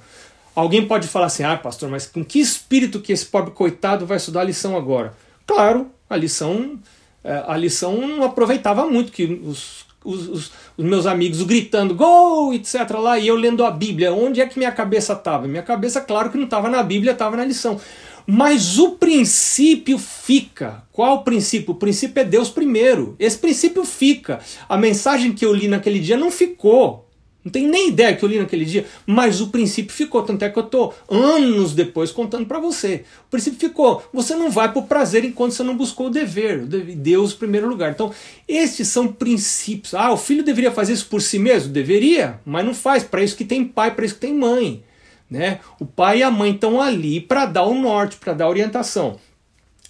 Alguém 0.56 0.88
pode 0.88 1.08
falar 1.08 1.28
assim: 1.28 1.44
Ah, 1.44 1.56
pastor, 1.56 1.90
mas 1.90 2.08
com 2.08 2.26
que 2.26 2.40
espírito 2.40 3.00
que 3.00 3.14
esse 3.14 3.28
pobre 3.28 3.52
coitado 3.52 4.08
vai 4.08 4.18
estudar 4.18 4.42
a 4.42 4.46
lição 4.46 4.76
agora? 4.76 5.16
Claro, 5.46 5.92
a 6.10 6.18
lição 6.18 6.80
a 7.24 7.56
lição 7.56 7.96
não 8.08 8.24
aproveitava 8.24 8.86
muito, 8.88 9.12
que 9.12 9.26
os, 9.44 9.86
os, 10.04 10.28
os, 10.28 10.52
os, 10.78 10.86
meus 10.86 11.06
amigos 11.06 11.44
gritando 11.44 11.94
gol, 11.94 12.54
etc. 12.54 12.90
lá, 13.00 13.20
e 13.20 13.28
eu 13.28 13.36
lendo 13.36 13.64
a 13.64 13.72
Bíblia. 13.72 14.14
Onde 14.14 14.42
é 14.42 14.48
que 14.48 14.58
minha 14.58 14.72
cabeça 14.72 15.14
estava? 15.14 15.48
Minha 15.48 15.64
cabeça, 15.64 16.02
claro 16.02 16.30
que 16.32 16.38
não 16.38 16.46
estava 16.46 16.70
na 16.70 16.82
Bíblia, 16.82 17.12
estava 17.12 17.38
na 17.38 17.46
lição. 17.46 17.80
Mas 18.26 18.78
o 18.80 18.92
princípio 18.92 19.98
fica. 19.98 20.84
Qual 20.92 21.18
o 21.18 21.24
princípio? 21.24 21.74
O 21.74 21.76
princípio 21.76 22.22
é 22.22 22.24
Deus 22.24 22.50
primeiro. 22.50 23.16
Esse 23.20 23.38
princípio 23.38 23.84
fica. 23.84 24.40
A 24.70 24.78
mensagem 24.78 25.34
que 25.34 25.46
eu 25.46 25.54
li 25.54 25.68
naquele 25.68 26.00
dia 26.00 26.18
não 26.18 26.32
ficou. 26.32 27.08
Não 27.44 27.52
tenho 27.52 27.70
nem 27.70 27.90
ideia 27.90 28.16
que 28.16 28.24
eu 28.24 28.30
li 28.30 28.38
naquele 28.38 28.66
dia, 28.66 28.86
mas 29.06 29.42
o 29.42 29.48
princípio 29.48 29.94
ficou. 29.94 30.22
Tanto 30.22 30.46
é 30.46 30.50
que 30.50 30.60
eu 30.60 30.64
estou 30.64 30.94
anos 31.10 31.74
depois 31.74 32.12
contando 32.12 32.46
para 32.46 32.60
você. 32.60 33.04
O 33.28 33.32
princípio 33.32 33.60
ficou. 33.60 34.04
Você 34.14 34.36
não 34.36 34.52
vai 34.52 34.72
por 34.72 34.84
prazer 34.84 35.26
enquanto 35.26 35.54
você 35.54 35.64
não 35.64 35.76
buscou 35.76 36.08
o 36.08 36.12
dever. 36.12 36.66
Deus 36.66 37.34
em 37.34 37.38
primeiro 37.38 37.68
lugar. 37.68 37.92
Então, 37.92 38.14
esses 38.48 38.88
são 38.88 39.08
princípios. 39.12 39.96
Ah, 39.96 40.12
o 40.12 40.18
filho 40.18 40.44
deveria 40.44 40.72
fazer 40.72 40.94
isso 40.94 41.08
por 41.08 41.22
si 41.22 41.40
mesmo? 41.40 41.74
Deveria, 41.74 42.40
mas 42.46 42.64
não 42.64 42.76
faz. 42.76 43.04
Para 43.04 43.24
isso 43.24 43.36
que 43.36 43.46
tem 43.46 43.66
pai, 43.66 43.96
para 43.96 44.06
isso 44.06 44.16
que 44.16 44.22
tem 44.22 44.36
mãe. 44.36 44.84
Né? 45.30 45.60
O 45.80 45.86
pai 45.86 46.20
e 46.20 46.24
a 46.24 46.30
mãe 46.30 46.52
estão 46.52 46.80
ali 46.80 47.20
para 47.20 47.48
dar 47.48 47.64
o 47.64 47.74
norte, 47.74 48.18
para 48.18 48.34
dar 48.34 48.50
orientação. 48.50 49.18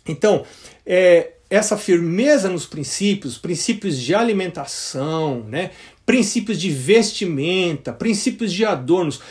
Então, 0.08 0.46
é, 0.86 1.32
essa 1.52 1.76
firmeza 1.76 2.48
nos 2.48 2.66
princípios, 2.66 3.38
princípios 3.38 4.00
de 4.00 4.16
alimentação, 4.16 5.44
né? 5.50 5.72
Princípios 6.12 6.60
de 6.60 6.70
vestimenta, 6.70 7.94
princípios 7.94 8.52
de 8.52 8.66
adornos. 8.66 9.22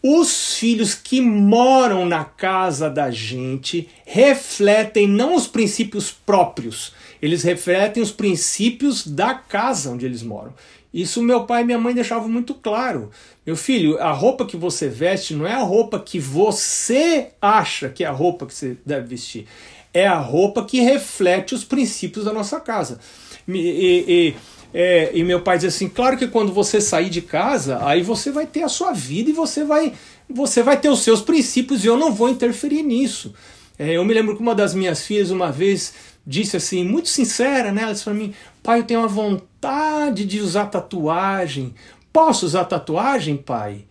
Os 0.00 0.54
filhos 0.54 0.94
que 0.94 1.20
moram 1.20 2.06
na 2.06 2.24
casa 2.24 2.88
da 2.88 3.10
gente 3.10 3.88
refletem 4.06 5.08
não 5.08 5.34
os 5.34 5.48
princípios 5.48 6.12
próprios, 6.12 6.92
eles 7.20 7.42
refletem 7.42 8.00
os 8.00 8.12
princípios 8.12 9.04
da 9.04 9.34
casa 9.34 9.90
onde 9.90 10.06
eles 10.06 10.22
moram. 10.22 10.54
Isso 10.94 11.20
meu 11.20 11.42
pai 11.42 11.62
e 11.62 11.64
minha 11.64 11.76
mãe 11.76 11.92
deixavam 11.92 12.28
muito 12.28 12.54
claro. 12.54 13.10
Meu 13.44 13.56
filho, 13.56 13.98
a 13.98 14.12
roupa 14.12 14.46
que 14.46 14.56
você 14.56 14.88
veste 14.88 15.34
não 15.34 15.44
é 15.44 15.54
a 15.54 15.62
roupa 15.62 15.98
que 15.98 16.20
você 16.20 17.30
acha 17.42 17.88
que 17.88 18.04
é 18.04 18.06
a 18.06 18.12
roupa 18.12 18.46
que 18.46 18.54
você 18.54 18.76
deve 18.86 19.08
vestir. 19.08 19.44
É 19.92 20.06
a 20.06 20.20
roupa 20.20 20.64
que 20.64 20.80
reflete 20.80 21.52
os 21.52 21.64
princípios 21.64 22.24
da 22.24 22.32
nossa 22.32 22.60
casa. 22.60 23.00
E, 23.48 24.04
e, 24.06 24.34
é, 24.72 25.10
e 25.14 25.24
meu 25.24 25.40
pai 25.40 25.58
diz 25.58 25.74
assim: 25.74 25.88
claro 25.88 26.16
que 26.16 26.26
quando 26.26 26.52
você 26.52 26.80
sair 26.80 27.10
de 27.10 27.22
casa, 27.22 27.84
aí 27.84 28.02
você 28.02 28.30
vai 28.30 28.46
ter 28.46 28.62
a 28.62 28.68
sua 28.68 28.92
vida 28.92 29.30
e 29.30 29.32
você 29.32 29.64
vai, 29.64 29.92
você 30.28 30.62
vai 30.62 30.78
ter 30.78 30.88
os 30.88 31.00
seus 31.00 31.20
princípios 31.20 31.84
e 31.84 31.86
eu 31.86 31.96
não 31.96 32.12
vou 32.12 32.28
interferir 32.28 32.82
nisso. 32.82 33.34
É, 33.78 33.92
eu 33.96 34.04
me 34.04 34.12
lembro 34.12 34.36
que 34.36 34.42
uma 34.42 34.54
das 34.54 34.74
minhas 34.74 35.06
filhas 35.06 35.30
uma 35.30 35.50
vez 35.50 35.94
disse 36.26 36.56
assim, 36.56 36.84
muito 36.84 37.08
sincera, 37.08 37.72
né? 37.72 37.82
Ela 37.82 37.92
disse 37.92 38.04
para 38.04 38.14
mim: 38.14 38.34
pai, 38.62 38.80
eu 38.80 38.84
tenho 38.84 39.00
uma 39.00 39.08
vontade 39.08 40.24
de 40.26 40.40
usar 40.40 40.66
tatuagem. 40.66 41.74
Posso 42.12 42.44
usar 42.44 42.64
tatuagem, 42.64 43.36
pai? 43.36 43.84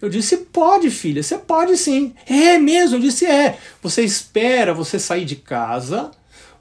Eu 0.00 0.10
disse, 0.10 0.36
pode, 0.36 0.90
filha, 0.90 1.22
você 1.22 1.38
pode 1.38 1.76
sim. 1.78 2.14
É 2.26 2.58
mesmo? 2.58 2.96
Eu 2.96 3.00
disse, 3.00 3.24
é. 3.24 3.58
Você 3.82 4.02
espera 4.02 4.74
você 4.74 4.98
sair 4.98 5.24
de 5.24 5.36
casa 5.36 6.10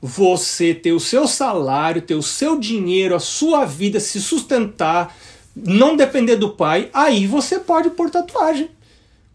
você 0.05 0.73
ter 0.73 0.91
o 0.91 0.99
seu 0.99 1.25
salário, 1.25 2.01
ter 2.01 2.13
o 2.13 2.21
seu 2.21 2.59
dinheiro, 2.59 3.15
a 3.15 3.21
sua 3.21 3.63
vida, 3.63 4.01
se 4.01 4.19
sustentar, 4.19 5.15
não 5.55 5.95
depender 5.95 6.35
do 6.35 6.49
pai, 6.49 6.89
aí 6.93 7.25
você 7.25 7.57
pode 7.57 7.89
pôr 7.91 8.09
tatuagem. 8.09 8.69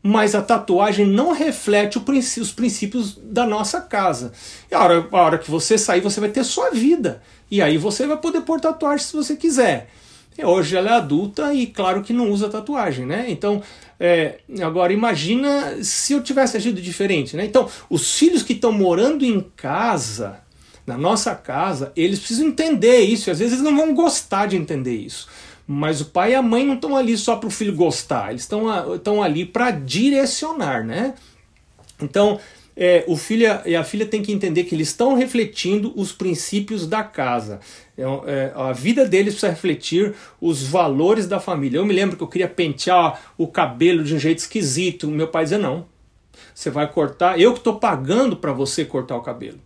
Mas 0.02 0.34
a 0.34 0.42
tatuagem 0.42 1.06
não 1.06 1.32
reflete 1.32 1.98
os 2.38 2.52
princípios 2.52 3.16
da 3.16 3.46
nossa 3.46 3.80
casa. 3.80 4.30
E 4.70 4.74
a 4.74 4.84
hora, 4.84 5.08
a 5.10 5.16
hora 5.16 5.38
que 5.38 5.50
você 5.50 5.78
sair, 5.78 6.02
você 6.02 6.20
vai 6.20 6.28
ter 6.28 6.44
sua 6.44 6.70
vida. 6.70 7.22
E 7.50 7.62
aí 7.62 7.78
você 7.78 8.06
vai 8.06 8.18
poder 8.18 8.42
pôr 8.42 8.60
tatuagem 8.60 9.06
se 9.06 9.16
você 9.16 9.36
quiser. 9.36 9.88
E 10.36 10.44
hoje 10.44 10.76
ela 10.76 10.90
é 10.90 10.94
adulta 10.96 11.52
e 11.54 11.66
claro 11.66 12.02
que 12.02 12.12
não 12.12 12.30
usa 12.30 12.46
tatuagem, 12.46 13.06
né? 13.06 13.24
Então, 13.28 13.62
é, 13.98 14.40
agora 14.60 14.92
imagina 14.92 15.82
se 15.82 16.12
eu 16.12 16.22
tivesse 16.22 16.58
agido 16.58 16.80
diferente, 16.80 17.36
né? 17.36 17.46
Então, 17.46 17.68
os 17.88 18.18
filhos 18.18 18.42
que 18.42 18.52
estão 18.52 18.70
morando 18.70 19.24
em 19.24 19.40
casa, 19.56 20.46
na 20.88 20.96
nossa 20.96 21.34
casa, 21.34 21.92
eles 21.94 22.18
precisam 22.18 22.46
entender 22.46 23.00
isso. 23.00 23.28
E 23.28 23.30
às 23.30 23.38
vezes 23.38 23.58
eles 23.58 23.64
não 23.64 23.76
vão 23.76 23.94
gostar 23.94 24.46
de 24.46 24.56
entender 24.56 24.96
isso. 24.96 25.28
Mas 25.66 26.00
o 26.00 26.06
pai 26.06 26.32
e 26.32 26.34
a 26.34 26.40
mãe 26.40 26.64
não 26.64 26.74
estão 26.74 26.96
ali 26.96 27.16
só 27.16 27.36
para 27.36 27.46
o 27.46 27.50
filho 27.50 27.74
gostar, 27.74 28.30
eles 28.30 28.42
estão 28.42 29.22
ali 29.22 29.44
para 29.44 29.70
direcionar, 29.70 30.82
né? 30.82 31.12
Então, 32.00 32.40
é, 32.74 33.04
o 33.06 33.16
filho 33.16 33.46
e 33.66 33.76
a 33.76 33.84
filha 33.84 34.06
têm 34.06 34.22
que 34.22 34.32
entender 34.32 34.64
que 34.64 34.74
eles 34.74 34.88
estão 34.88 35.14
refletindo 35.14 35.92
os 35.94 36.10
princípios 36.10 36.86
da 36.86 37.02
casa. 37.02 37.60
É, 37.98 38.02
é, 38.02 38.52
a 38.54 38.72
vida 38.72 39.04
deles 39.04 39.34
precisa 39.34 39.52
refletir 39.52 40.14
os 40.40 40.62
valores 40.62 41.26
da 41.26 41.38
família. 41.38 41.76
Eu 41.76 41.84
me 41.84 41.92
lembro 41.92 42.16
que 42.16 42.22
eu 42.22 42.28
queria 42.28 42.48
pentear 42.48 43.20
o 43.36 43.46
cabelo 43.46 44.02
de 44.02 44.14
um 44.14 44.18
jeito 44.18 44.38
esquisito. 44.38 45.06
Meu 45.06 45.28
pai 45.28 45.42
dizia: 45.42 45.58
não, 45.58 45.84
você 46.54 46.70
vai 46.70 46.90
cortar, 46.90 47.38
eu 47.38 47.52
que 47.52 47.58
estou 47.58 47.78
pagando 47.78 48.36
para 48.36 48.52
você 48.52 48.86
cortar 48.86 49.16
o 49.16 49.22
cabelo. 49.22 49.58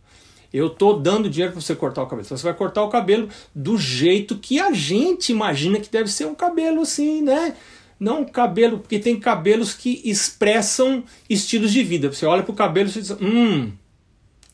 Eu 0.53 0.69
tô 0.69 0.95
dando 0.95 1.31
dinheiro 1.31 1.53
para 1.53 1.61
você 1.61 1.75
cortar 1.75 2.03
o 2.03 2.07
cabelo. 2.07 2.29
Você 2.29 2.43
vai 2.43 2.55
cortar 2.55 2.83
o 2.83 2.89
cabelo 2.89 3.29
do 3.55 3.79
jeito 3.79 4.37
que 4.37 4.61
a 4.61 4.73
gente 4.73 5.33
imagina 5.33 5.81
que 5.81 5.91
deve 5.91 6.11
ser 6.11 6.27
um 6.27 6.35
cabelo 6.35 6.83
assim, 6.83 7.23
né? 7.23 7.57
Não 7.99 8.23
um 8.23 8.25
cabelo, 8.25 8.79
porque 8.79 8.99
tem 8.99 9.19
cabelos 9.19 9.75
que 9.75 10.03
expressam 10.05 11.05
estilos 11.31 11.73
de 11.73 11.83
vida. 11.83 12.13
Você 12.13 12.27
olha 12.27 12.43
para 12.43 12.53
o 12.53 12.57
cabelo 12.57 12.89
e 12.89 12.93
diz, 12.93 13.11
hum, 13.13 13.73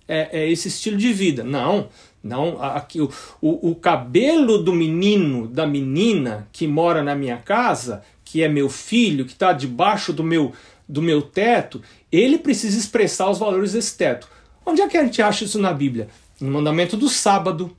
é, 0.06 0.40
é, 0.40 0.50
esse 0.50 0.68
estilo 0.68 0.96
de 0.96 1.12
vida. 1.12 1.42
Não, 1.42 1.88
não. 2.22 2.62
Aqui, 2.62 3.00
o, 3.00 3.10
o, 3.40 3.70
o 3.70 3.74
cabelo 3.74 4.58
do 4.58 4.72
menino, 4.72 5.48
da 5.48 5.66
menina 5.66 6.48
que 6.52 6.66
mora 6.66 7.02
na 7.02 7.14
minha 7.14 7.38
casa, 7.38 8.02
que 8.24 8.42
é 8.42 8.48
meu 8.48 8.68
filho, 8.68 9.24
que 9.24 9.32
está 9.32 9.52
debaixo 9.52 10.12
do 10.12 10.22
meu, 10.22 10.52
do 10.88 11.02
meu 11.02 11.22
teto, 11.22 11.82
ele 12.12 12.38
precisa 12.38 12.78
expressar 12.78 13.30
os 13.30 13.38
valores 13.38 13.72
desse 13.72 13.96
teto. 13.96 14.28
Onde 14.68 14.82
é 14.82 14.86
que 14.88 14.98
a 14.98 15.04
gente 15.04 15.22
acha 15.22 15.44
isso 15.44 15.58
na 15.58 15.72
Bíblia? 15.72 16.08
No 16.38 16.50
mandamento 16.50 16.94
do 16.94 17.08
sábado. 17.08 17.74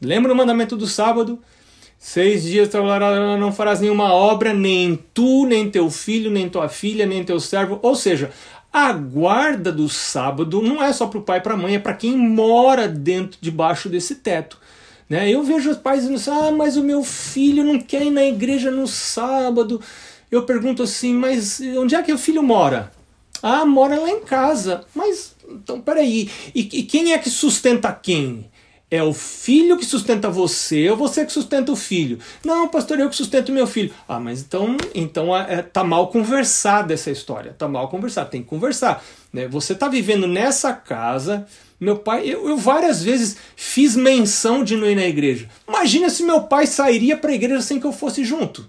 Lembra 0.00 0.32
o 0.32 0.36
mandamento 0.36 0.74
do 0.74 0.86
sábado? 0.86 1.38
Seis 1.98 2.44
dias 2.44 2.70
trabalharás, 2.70 3.38
não 3.38 3.52
farás 3.52 3.78
nenhuma 3.78 4.10
obra, 4.14 4.54
nem 4.54 4.98
tu, 5.12 5.44
nem 5.44 5.70
teu 5.70 5.90
filho, 5.90 6.30
nem 6.30 6.48
tua 6.48 6.66
filha, 6.66 7.04
nem 7.04 7.22
teu 7.22 7.38
servo. 7.38 7.78
Ou 7.82 7.94
seja, 7.94 8.30
a 8.72 8.90
guarda 8.90 9.70
do 9.70 9.86
sábado 9.86 10.62
não 10.62 10.82
é 10.82 10.90
só 10.94 11.06
para 11.08 11.18
o 11.18 11.22
pai 11.22 11.38
e 11.38 11.42
para 11.42 11.52
a 11.52 11.56
mãe, 11.58 11.74
é 11.74 11.78
para 11.78 11.92
quem 11.92 12.16
mora 12.16 12.88
dentro, 12.88 13.36
debaixo 13.38 13.90
desse 13.90 14.14
teto. 14.14 14.56
Né? 15.10 15.28
Eu 15.28 15.42
vejo 15.42 15.68
os 15.68 15.76
pais 15.76 16.00
dizendo 16.00 16.16
assim, 16.16 16.30
ah, 16.30 16.50
mas 16.50 16.78
o 16.78 16.82
meu 16.82 17.02
filho 17.02 17.62
não 17.62 17.78
quer 17.78 18.02
ir 18.02 18.10
na 18.10 18.24
igreja 18.24 18.70
no 18.70 18.86
sábado. 18.86 19.78
Eu 20.30 20.44
pergunto 20.44 20.82
assim, 20.82 21.12
mas 21.12 21.60
onde 21.76 21.94
é 21.94 22.02
que 22.02 22.12
o 22.14 22.18
filho 22.18 22.42
mora? 22.42 22.90
Ah, 23.42 23.66
mora 23.66 23.98
lá 23.98 24.08
em 24.08 24.20
casa. 24.20 24.84
Mas 24.94 25.34
então, 25.50 25.80
peraí. 25.80 26.30
E, 26.54 26.60
e 26.60 26.82
quem 26.84 27.12
é 27.12 27.18
que 27.18 27.30
sustenta 27.30 27.92
quem? 27.92 28.50
É 28.90 29.02
o 29.04 29.12
filho 29.12 29.76
que 29.76 29.84
sustenta 29.84 30.28
você 30.28 30.90
ou 30.90 30.96
você 30.96 31.24
que 31.24 31.32
sustenta 31.32 31.70
o 31.70 31.76
filho? 31.76 32.18
Não, 32.44 32.66
pastor, 32.66 32.98
eu 32.98 33.08
que 33.08 33.14
sustento 33.14 33.52
meu 33.52 33.66
filho. 33.66 33.94
Ah, 34.08 34.18
mas 34.18 34.40
então, 34.40 34.76
então 34.92 35.36
é, 35.36 35.62
tá 35.62 35.84
mal 35.84 36.08
conversada 36.08 36.92
essa 36.92 37.08
história. 37.08 37.54
Tá 37.56 37.68
mal 37.68 37.88
conversada, 37.88 38.30
tem 38.30 38.42
que 38.42 38.48
conversar. 38.48 39.04
Né? 39.32 39.46
Você 39.46 39.76
tá 39.76 39.86
vivendo 39.86 40.26
nessa 40.26 40.72
casa. 40.72 41.46
Meu 41.78 41.98
pai, 41.98 42.28
eu, 42.28 42.48
eu 42.48 42.56
várias 42.56 43.00
vezes 43.00 43.36
fiz 43.54 43.94
menção 43.94 44.64
de 44.64 44.76
não 44.76 44.90
ir 44.90 44.96
na 44.96 45.06
igreja. 45.06 45.48
Imagina 45.68 46.10
se 46.10 46.24
meu 46.24 46.42
pai 46.42 46.66
sairia 46.66 47.16
para 47.16 47.30
a 47.30 47.34
igreja 47.34 47.62
sem 47.62 47.78
que 47.78 47.86
eu 47.86 47.92
fosse 47.92 48.24
junto. 48.24 48.68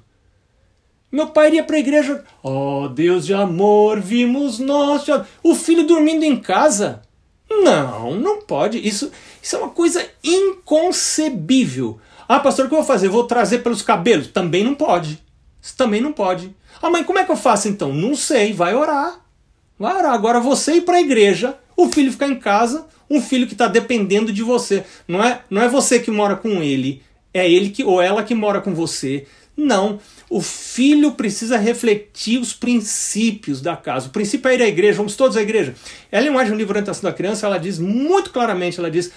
Meu 1.11 1.27
pai 1.27 1.47
iria 1.47 1.63
para 1.63 1.75
a 1.75 1.79
igreja. 1.79 2.23
Oh, 2.41 2.87
Deus 2.87 3.25
de 3.25 3.33
amor, 3.33 3.99
vimos 3.99 4.59
nós. 4.59 5.05
O 5.43 5.53
filho 5.53 5.85
dormindo 5.85 6.23
em 6.23 6.37
casa? 6.37 7.01
Não, 7.49 8.15
não 8.15 8.41
pode. 8.41 8.77
Isso, 8.87 9.11
isso 9.41 9.55
é 9.55 9.59
uma 9.59 9.69
coisa 9.69 10.07
inconcebível. 10.23 11.99
Ah, 12.27 12.39
pastor, 12.39 12.65
o 12.65 12.69
que 12.69 12.73
eu 12.73 12.79
vou 12.79 12.87
fazer? 12.87 13.09
Vou 13.09 13.25
trazer 13.25 13.59
pelos 13.59 13.81
cabelos? 13.81 14.27
Também 14.27 14.63
não 14.63 14.73
pode. 14.73 15.21
Isso 15.61 15.75
também 15.75 15.99
não 15.99 16.13
pode. 16.13 16.55
Ah, 16.81 16.89
mãe, 16.89 17.03
como 17.03 17.19
é 17.19 17.25
que 17.25 17.31
eu 17.31 17.35
faço 17.35 17.67
então? 17.67 17.93
Não 17.93 18.15
sei, 18.15 18.53
vai 18.53 18.73
orar. 18.73 19.19
Vai 19.77 19.93
orar. 19.93 20.13
Agora 20.13 20.39
você 20.39 20.75
ir 20.75 20.81
para 20.81 20.95
a 20.95 21.01
igreja, 21.01 21.57
o 21.75 21.89
filho 21.89 22.11
ficar 22.11 22.27
em 22.27 22.39
casa, 22.39 22.87
um 23.09 23.21
filho 23.21 23.45
que 23.45 23.53
está 23.53 23.67
dependendo 23.67 24.31
de 24.31 24.41
você. 24.41 24.85
Não 25.05 25.21
é, 25.21 25.41
não 25.49 25.61
é 25.61 25.67
você 25.67 25.99
que 25.99 26.09
mora 26.09 26.37
com 26.37 26.63
ele, 26.63 27.03
é 27.33 27.49
ele 27.49 27.69
que 27.69 27.83
ou 27.83 28.01
ela 28.01 28.23
que 28.23 28.33
mora 28.33 28.61
com 28.61 28.73
você. 28.73 29.27
Não. 29.61 29.99
O 30.27 30.41
filho 30.41 31.11
precisa 31.11 31.55
refletir 31.55 32.39
os 32.39 32.51
princípios 32.51 33.61
da 33.61 33.77
casa. 33.77 34.07
O 34.07 34.11
princípio 34.11 34.49
é 34.49 34.55
ir 34.55 34.61
à 34.63 34.67
igreja, 34.67 34.97
vamos 34.97 35.15
todos 35.15 35.37
à 35.37 35.41
igreja. 35.41 35.75
Ela 36.11 36.31
mais 36.31 36.49
no 36.49 36.55
livro 36.55 36.71
Orientação 36.71 37.03
da 37.03 37.15
Criança, 37.15 37.45
ela 37.45 37.59
diz 37.59 37.77
muito 37.77 38.31
claramente, 38.31 38.79
ela 38.79 38.89
diz, 38.89 39.11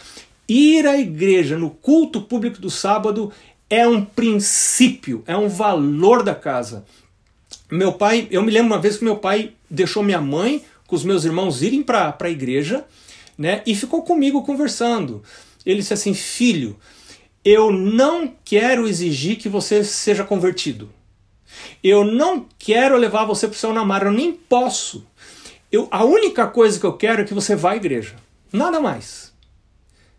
ir 0.46 0.86
à 0.86 0.98
igreja 0.98 1.56
no 1.56 1.70
culto 1.70 2.20
público 2.20 2.60
do 2.60 2.68
sábado 2.68 3.32
é 3.70 3.88
um 3.88 4.04
princípio, 4.04 5.24
é 5.26 5.34
um 5.34 5.48
valor 5.48 6.22
da 6.22 6.34
casa. 6.34 6.84
Meu 7.70 7.94
pai, 7.94 8.28
eu 8.30 8.42
me 8.42 8.52
lembro 8.52 8.66
uma 8.66 8.80
vez 8.80 8.98
que 8.98 9.04
meu 9.04 9.16
pai 9.16 9.52
deixou 9.70 10.02
minha 10.02 10.20
mãe 10.20 10.62
com 10.86 10.94
os 10.94 11.04
meus 11.04 11.24
irmãos 11.24 11.62
irem 11.62 11.82
para 11.82 12.14
a 12.20 12.30
igreja, 12.30 12.84
né? 13.38 13.62
E 13.64 13.74
ficou 13.74 14.02
comigo 14.02 14.42
conversando. 14.42 15.22
Ele 15.64 15.80
disse 15.80 15.94
assim: 15.94 16.12
"Filho, 16.12 16.76
eu 17.44 17.70
não 17.70 18.32
quero 18.44 18.88
exigir 18.88 19.36
que 19.36 19.48
você 19.48 19.84
seja 19.84 20.24
convertido. 20.24 20.90
Eu 21.82 22.04
não 22.04 22.46
quero 22.58 22.96
levar 22.96 23.26
você 23.26 23.46
para 23.46 23.54
o 23.54 23.58
seu 23.58 23.72
namoro, 23.72 24.06
eu 24.06 24.12
nem 24.12 24.32
posso. 24.32 25.06
Eu, 25.70 25.86
a 25.90 26.04
única 26.04 26.46
coisa 26.46 26.80
que 26.80 26.86
eu 26.86 26.96
quero 26.96 27.22
é 27.22 27.24
que 27.24 27.34
você 27.34 27.54
vá 27.54 27.72
à 27.72 27.76
igreja. 27.76 28.16
Nada 28.52 28.80
mais. 28.80 29.32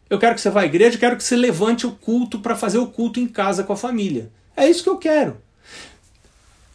Eu 0.08 0.20
quero 0.20 0.36
que 0.36 0.41
você 0.41 0.50
vá 0.51 0.62
à 0.62 0.65
igreja, 0.65 1.00
quero 1.00 1.17
que 1.17 1.24
você 1.24 1.36
levante 1.36 1.88
o 1.88 1.91
culto 1.91 2.39
para 2.39 2.55
fazer 2.55 2.77
o 2.77 2.88
culto 2.88 3.20
em 3.20 3.27
casa 3.27 3.63
com 3.63 3.74
a 3.74 3.77
família. 3.77 4.32
É 4.55 4.70
isso 4.70 4.84
que 4.84 4.89
eu 4.89 4.98
quero. 4.98 5.41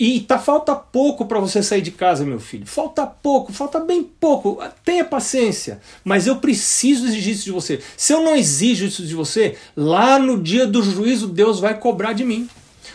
E 0.01 0.19
tá 0.21 0.39
falta 0.39 0.75
pouco 0.75 1.27
para 1.27 1.39
você 1.39 1.63
sair 1.63 1.83
de 1.83 1.91
casa, 1.91 2.25
meu 2.25 2.41
filho. 2.41 2.67
Falta 2.67 3.07
pouco, 3.07 3.53
falta 3.53 3.79
bem 3.79 4.03
pouco. 4.03 4.59
Tenha 4.83 5.05
paciência, 5.05 5.79
mas 6.03 6.27
eu 6.27 6.37
preciso 6.37 7.07
exigir 7.07 7.35
isso 7.35 7.45
de 7.45 7.51
você. 7.51 7.83
Se 7.99 8.15
eu 8.15 8.23
não 8.23 8.35
exijo 8.35 8.87
isso 8.87 9.05
de 9.05 9.15
você, 9.15 9.59
lá 9.77 10.19
no 10.19 10.43
dia 10.43 10.67
do 10.67 10.83
juízo 10.83 11.29
Deus 11.29 11.61
vai 11.61 11.79
cobrar 11.79 12.15
de 12.15 12.25
mim. 12.25 12.49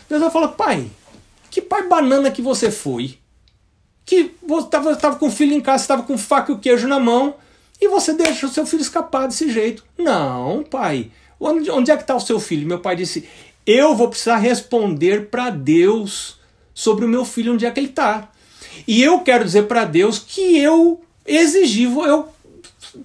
Deus 0.09 0.19
vai 0.19 0.31
falar: 0.31 0.47
"Pai, 0.47 0.87
que 1.51 1.61
pai 1.61 1.87
banana 1.87 2.31
que 2.31 2.41
você 2.41 2.71
foi? 2.71 3.19
Que 4.03 4.31
você 4.41 4.65
estava 4.65 4.95
tava 4.95 5.17
com 5.17 5.27
o 5.27 5.31
filho 5.31 5.53
em 5.53 5.61
casa, 5.61 5.83
estava 5.83 6.01
com 6.01 6.17
faca 6.17 6.51
e 6.51 6.55
o 6.55 6.59
queijo 6.59 6.87
na 6.87 6.99
mão, 6.99 7.35
e 7.79 7.87
você 7.87 8.13
deixa 8.13 8.47
o 8.47 8.49
seu 8.49 8.65
filho 8.65 8.81
escapar 8.81 9.27
desse 9.27 9.51
jeito. 9.51 9.85
Não, 9.95 10.63
pai. 10.63 11.11
Onde, 11.39 11.69
onde 11.69 11.91
é 11.91 11.97
que 11.97 12.01
está 12.01 12.15
o 12.15 12.19
seu 12.19 12.39
filho? 12.39 12.67
Meu 12.67 12.79
pai 12.79 12.95
disse: 12.95 13.29
Eu 13.63 13.93
vou 13.93 14.09
precisar 14.09 14.37
responder 14.37 15.27
para 15.27 15.51
Deus 15.51 16.43
sobre 16.75 17.05
o 17.05 17.09
meu 17.09 17.25
filho, 17.25 17.53
onde 17.53 17.65
é 17.65 17.71
que 17.71 17.79
ele 17.79 17.87
está. 17.87 18.29
E 18.85 19.01
eu 19.01 19.21
quero 19.21 19.45
dizer 19.45 19.63
para 19.63 19.85
Deus 19.85 20.19
que 20.19 20.59
eu 20.59 21.01
exigi, 21.25 21.83
eu 21.83 22.27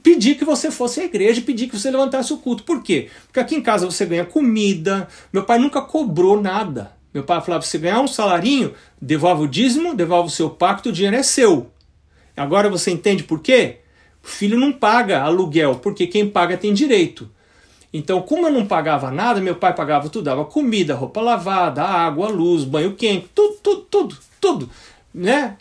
pedi 0.03 0.35
que 0.35 0.45
você 0.45 0.71
fosse 0.71 1.01
à 1.01 1.05
igreja, 1.05 1.41
pedi 1.41 1.69
que 1.69 1.79
você 1.79 1.91
levantasse 1.91 2.33
o 2.33 2.39
culto. 2.39 2.65
Por 2.65 2.83
quê? 2.83 3.09
Porque 3.27 3.41
aqui 3.41 3.55
em 3.55 3.63
casa 3.63 3.87
você 3.87 4.05
ganha 4.05 4.25
comida. 4.25 5.09
Meu 5.33 5.45
pai 5.45 5.59
nunca 5.59 5.81
cobrou 5.81 6.41
nada. 6.43 6.93
Meu 7.15 7.23
pai 7.23 7.41
falava: 7.41 7.63
você 7.63 7.79
ganhar 7.79 8.01
um 8.01 8.09
salarinho, 8.09 8.75
devolve 9.01 9.45
o 9.45 9.49
dízimo, 9.49 9.95
devolve 9.95 10.29
o 10.29 10.33
seu 10.33 10.51
pacto, 10.51 10.89
o 10.89 10.93
dinheiro 10.93 11.17
é 11.17 11.23
seu. 11.23 11.71
Agora 12.37 12.69
você 12.69 12.91
entende 12.91 13.23
por 13.23 13.41
quê? 13.41 13.79
O 14.23 14.29
filho 14.29 14.59
não 14.59 14.73
paga 14.73 15.23
aluguel, 15.23 15.77
porque 15.77 16.07
quem 16.07 16.29
paga 16.29 16.57
tem 16.57 16.75
direito. 16.75 17.31
Então, 17.93 18.23
como 18.23 18.47
eu 18.47 18.53
não 18.53 18.67
pagava 18.67 19.11
nada, 19.11 19.41
meu 19.41 19.57
pai 19.57 19.75
pagava 19.75 20.09
tudo, 20.09 20.25
dava 20.25 20.45
comida, 20.45 20.95
roupa 20.95 21.21
lavada, 21.21 21.83
água, 21.83 22.29
luz, 22.29 22.65
banho 22.65 22.95
quente, 22.95 23.29
tudo, 23.35 23.57
tudo, 23.63 23.87
tudo, 23.91 24.19
tudo, 24.41 24.71
né? 25.13 25.57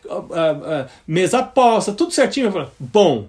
Mesa 1.07 1.41
posta, 1.41 1.91
tudo 1.91 2.13
certinho. 2.13 2.47
Eu 2.47 2.51
falei, 2.51 2.67
bom, 2.79 3.27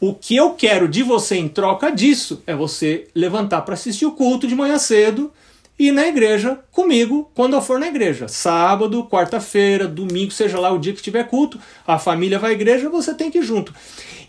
o 0.00 0.14
que 0.14 0.36
eu 0.36 0.52
quero 0.52 0.86
de 0.86 1.02
você 1.02 1.36
em 1.36 1.48
troca 1.48 1.90
disso 1.90 2.40
é 2.46 2.54
você 2.54 3.08
levantar 3.12 3.62
para 3.62 3.74
assistir 3.74 4.06
o 4.06 4.12
culto 4.12 4.46
de 4.46 4.54
manhã 4.54 4.78
cedo 4.78 5.32
e 5.76 5.88
ir 5.88 5.92
na 5.92 6.06
igreja 6.06 6.60
comigo 6.70 7.28
quando 7.34 7.54
eu 7.54 7.62
for 7.62 7.80
na 7.80 7.88
igreja. 7.88 8.28
Sábado, 8.28 9.04
quarta-feira, 9.10 9.88
domingo, 9.88 10.30
seja 10.30 10.60
lá 10.60 10.70
o 10.70 10.78
dia 10.78 10.92
que 10.92 11.02
tiver 11.02 11.24
culto, 11.24 11.58
a 11.84 11.98
família 11.98 12.38
vai 12.38 12.50
à 12.52 12.54
igreja, 12.54 12.88
você 12.88 13.12
tem 13.14 13.32
que 13.32 13.38
ir 13.38 13.42
junto. 13.42 13.74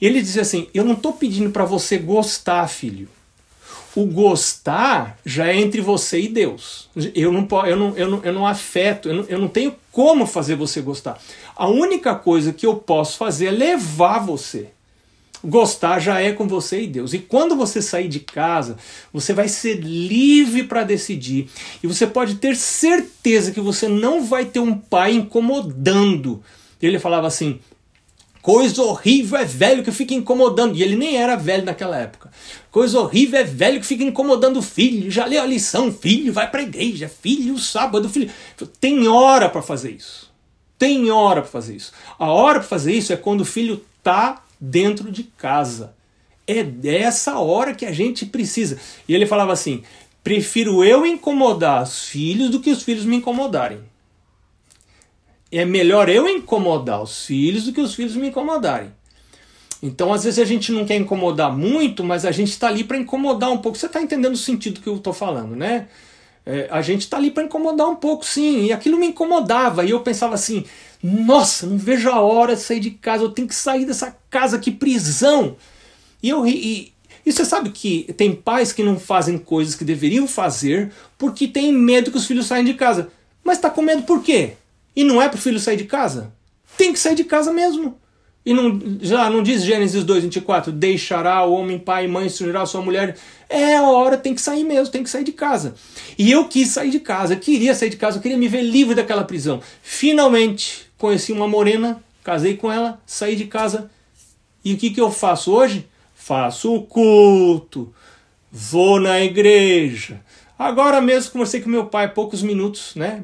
Ele 0.01 0.19
dizia 0.19 0.41
assim: 0.41 0.67
Eu 0.73 0.83
não 0.83 0.93
estou 0.93 1.13
pedindo 1.13 1.51
para 1.51 1.65
você 1.65 1.99
gostar, 1.99 2.67
filho. 2.67 3.07
O 3.95 4.05
gostar 4.05 5.17
já 5.25 5.47
é 5.47 5.55
entre 5.55 5.81
você 5.81 6.21
e 6.21 6.27
Deus. 6.27 6.89
Eu 7.15 7.31
não, 7.31 7.47
eu 7.65 7.75
não, 7.75 7.97
eu 7.97 8.09
não, 8.09 8.23
eu 8.23 8.33
não 8.33 8.47
afeto, 8.47 9.09
eu 9.09 9.15
não, 9.15 9.23
eu 9.25 9.39
não 9.39 9.47
tenho 9.47 9.75
como 9.91 10.25
fazer 10.25 10.55
você 10.55 10.79
gostar. 10.81 11.19
A 11.55 11.67
única 11.67 12.15
coisa 12.15 12.53
que 12.53 12.65
eu 12.65 12.75
posso 12.75 13.17
fazer 13.17 13.47
é 13.47 13.51
levar 13.51 14.19
você. 14.19 14.69
Gostar 15.43 15.99
já 15.99 16.19
é 16.19 16.33
com 16.33 16.47
você 16.47 16.81
e 16.81 16.87
Deus. 16.87 17.13
E 17.13 17.19
quando 17.19 17.55
você 17.55 17.81
sair 17.81 18.09
de 18.09 18.19
casa, 18.19 18.77
você 19.11 19.33
vai 19.33 19.47
ser 19.47 19.75
livre 19.75 20.63
para 20.63 20.83
decidir. 20.83 21.49
E 21.81 21.87
você 21.87 22.05
pode 22.05 22.35
ter 22.35 22.55
certeza 22.55 23.51
que 23.51 23.61
você 23.61 23.87
não 23.87 24.23
vai 24.23 24.45
ter 24.45 24.59
um 24.59 24.77
pai 24.77 25.13
incomodando. 25.13 26.43
Ele 26.81 26.99
falava 26.99 27.27
assim: 27.27 27.59
Coisa 28.41 28.81
horrível 28.83 29.37
é 29.37 29.43
velho 29.43 29.83
que 29.83 29.91
fica 29.91 30.13
incomodando. 30.13 30.75
E 30.75 30.81
ele 30.81 30.95
nem 30.95 31.17
era 31.17 31.35
velho 31.35 31.65
naquela 31.65 31.97
época. 31.97 32.31
Coisa 32.71 32.99
horrível 32.99 33.39
é 33.39 33.43
velho 33.43 33.79
que 33.79 33.85
fica 33.85 34.03
incomodando 34.03 34.57
o 34.57 34.61
filho. 34.61 35.11
Já 35.11 35.25
leu 35.25 35.41
a 35.41 35.45
lição, 35.45 35.91
filho, 35.91 36.31
vai 36.31 36.49
para 36.49 36.61
a 36.61 36.63
igreja, 36.63 37.09
filho, 37.09 37.57
sábado, 37.57 38.09
filho. 38.09 38.31
Tem 38.79 39.07
hora 39.07 39.49
para 39.49 39.61
fazer 39.61 39.91
isso. 39.91 40.31
Tem 40.77 41.11
hora 41.11 41.41
para 41.41 41.51
fazer 41.51 41.75
isso. 41.75 41.91
A 42.17 42.31
hora 42.31 42.59
para 42.59 42.67
fazer 42.67 42.93
isso 42.93 43.11
é 43.11 43.17
quando 43.17 43.41
o 43.41 43.45
filho 43.45 43.83
tá 44.01 44.41
dentro 44.59 45.11
de 45.11 45.23
casa. 45.23 45.93
É 46.47 46.63
dessa 46.63 47.37
hora 47.37 47.75
que 47.75 47.85
a 47.85 47.91
gente 47.91 48.25
precisa. 48.25 48.79
E 49.07 49.13
ele 49.13 49.25
falava 49.25 49.51
assim: 49.51 49.83
prefiro 50.23 50.83
eu 50.83 51.05
incomodar 51.05 51.83
os 51.83 52.05
filhos 52.05 52.49
do 52.49 52.61
que 52.61 52.71
os 52.71 52.83
filhos 52.83 53.03
me 53.03 53.17
incomodarem 53.17 53.79
é 55.51 55.65
melhor 55.65 56.09
eu 56.09 56.27
incomodar 56.27 57.01
os 57.01 57.25
filhos 57.25 57.65
do 57.65 57.73
que 57.73 57.81
os 57.81 57.95
filhos 57.95 58.15
me 58.15 58.29
incomodarem. 58.29 58.91
Então, 59.81 60.13
às 60.13 60.25
vezes 60.25 60.39
a 60.39 60.45
gente 60.45 60.71
não 60.71 60.85
quer 60.85 60.97
incomodar 60.97 61.55
muito, 61.55 62.03
mas 62.03 62.25
a 62.25 62.31
gente 62.31 62.49
está 62.49 62.67
ali 62.67 62.83
para 62.83 62.97
incomodar 62.97 63.49
um 63.49 63.57
pouco. 63.57 63.77
Você 63.77 63.85
está 63.85 64.01
entendendo 64.01 64.33
o 64.33 64.37
sentido 64.37 64.81
que 64.81 64.87
eu 64.87 64.97
estou 64.97 65.13
falando, 65.13 65.55
né? 65.55 65.87
É, 66.45 66.67
a 66.69 66.81
gente 66.81 67.01
está 67.01 67.17
ali 67.17 67.31
para 67.31 67.43
incomodar 67.43 67.87
um 67.87 67.95
pouco, 67.95 68.25
sim. 68.25 68.65
E 68.65 68.73
aquilo 68.73 68.97
me 68.97 69.07
incomodava. 69.07 69.85
E 69.85 69.91
eu 69.91 70.01
pensava 70.01 70.35
assim: 70.35 70.65
nossa, 71.01 71.65
não 71.65 71.77
vejo 71.77 72.09
a 72.09 72.19
hora 72.19 72.55
de 72.55 72.61
sair 72.61 72.79
de 72.79 72.91
casa. 72.91 73.23
Eu 73.23 73.29
tenho 73.29 73.47
que 73.47 73.55
sair 73.55 73.85
dessa 73.85 74.15
casa, 74.29 74.59
que 74.59 74.71
prisão. 74.71 75.55
E 76.21 76.29
eu 76.29 76.45
e, 76.45 76.91
e 77.25 77.31
você 77.31 77.45
sabe 77.45 77.69
que 77.69 78.11
tem 78.17 78.33
pais 78.35 78.73
que 78.73 78.83
não 78.83 78.99
fazem 78.99 79.37
coisas 79.37 79.75
que 79.75 79.85
deveriam 79.85 80.27
fazer 80.27 80.91
porque 81.17 81.47
tem 81.47 81.71
medo 81.71 82.11
que 82.11 82.17
os 82.17 82.25
filhos 82.25 82.47
saiam 82.47 82.65
de 82.65 82.73
casa. 82.73 83.09
Mas 83.43 83.57
está 83.57 83.69
com 83.69 83.81
medo 83.81 84.03
por 84.03 84.21
quê? 84.21 84.53
E 84.95 85.03
não 85.03 85.21
é 85.21 85.29
para 85.29 85.37
o 85.37 85.41
filho 85.41 85.59
sair 85.59 85.77
de 85.77 85.85
casa? 85.85 86.33
Tem 86.77 86.93
que 86.93 86.99
sair 86.99 87.15
de 87.15 87.23
casa 87.23 87.51
mesmo. 87.51 87.97
E 88.45 88.53
não, 88.53 88.79
já 89.01 89.29
não 89.29 89.43
diz 89.43 89.63
Gênesis 89.63 90.03
2, 90.03 90.23
24, 90.23 90.71
deixará 90.71 91.43
o 91.45 91.53
homem 91.53 91.77
pai 91.77 92.05
e 92.05 92.07
mãe, 92.07 92.27
a 92.27 92.65
sua 92.65 92.81
mulher. 92.81 93.17
É 93.49 93.75
a 93.75 93.83
hora, 93.83 94.17
tem 94.17 94.33
que 94.33 94.41
sair 94.41 94.63
mesmo, 94.63 94.91
tem 94.91 95.03
que 95.03 95.09
sair 95.09 95.23
de 95.23 95.33
casa. 95.33 95.75
E 96.17 96.31
eu 96.31 96.45
quis 96.45 96.69
sair 96.69 96.89
de 96.89 96.99
casa, 96.99 97.35
queria 97.35 97.75
sair 97.75 97.89
de 97.89 97.97
casa, 97.97 98.17
eu 98.17 98.21
queria 98.21 98.37
me 98.37 98.47
ver 98.47 98.61
livre 98.61 98.95
daquela 98.95 99.23
prisão. 99.23 99.61
Finalmente, 99.83 100.89
conheci 100.97 101.31
uma 101.31 101.47
morena, 101.47 102.01
casei 102.23 102.55
com 102.55 102.71
ela, 102.71 102.99
saí 103.05 103.35
de 103.35 103.45
casa. 103.45 103.91
E 104.63 104.73
o 104.73 104.77
que, 104.77 104.89
que 104.89 105.01
eu 105.01 105.11
faço 105.11 105.51
hoje? 105.51 105.87
Faço 106.15 106.73
o 106.73 106.83
culto, 106.83 107.93
vou 108.51 108.99
na 108.99 109.19
igreja. 109.21 110.21
Agora 110.57 110.99
mesmo 111.01 111.31
conversei 111.31 111.61
com 111.61 111.69
meu 111.69 111.85
pai 111.85 112.13
poucos 112.13 112.41
minutos, 112.41 112.93
né? 112.95 113.23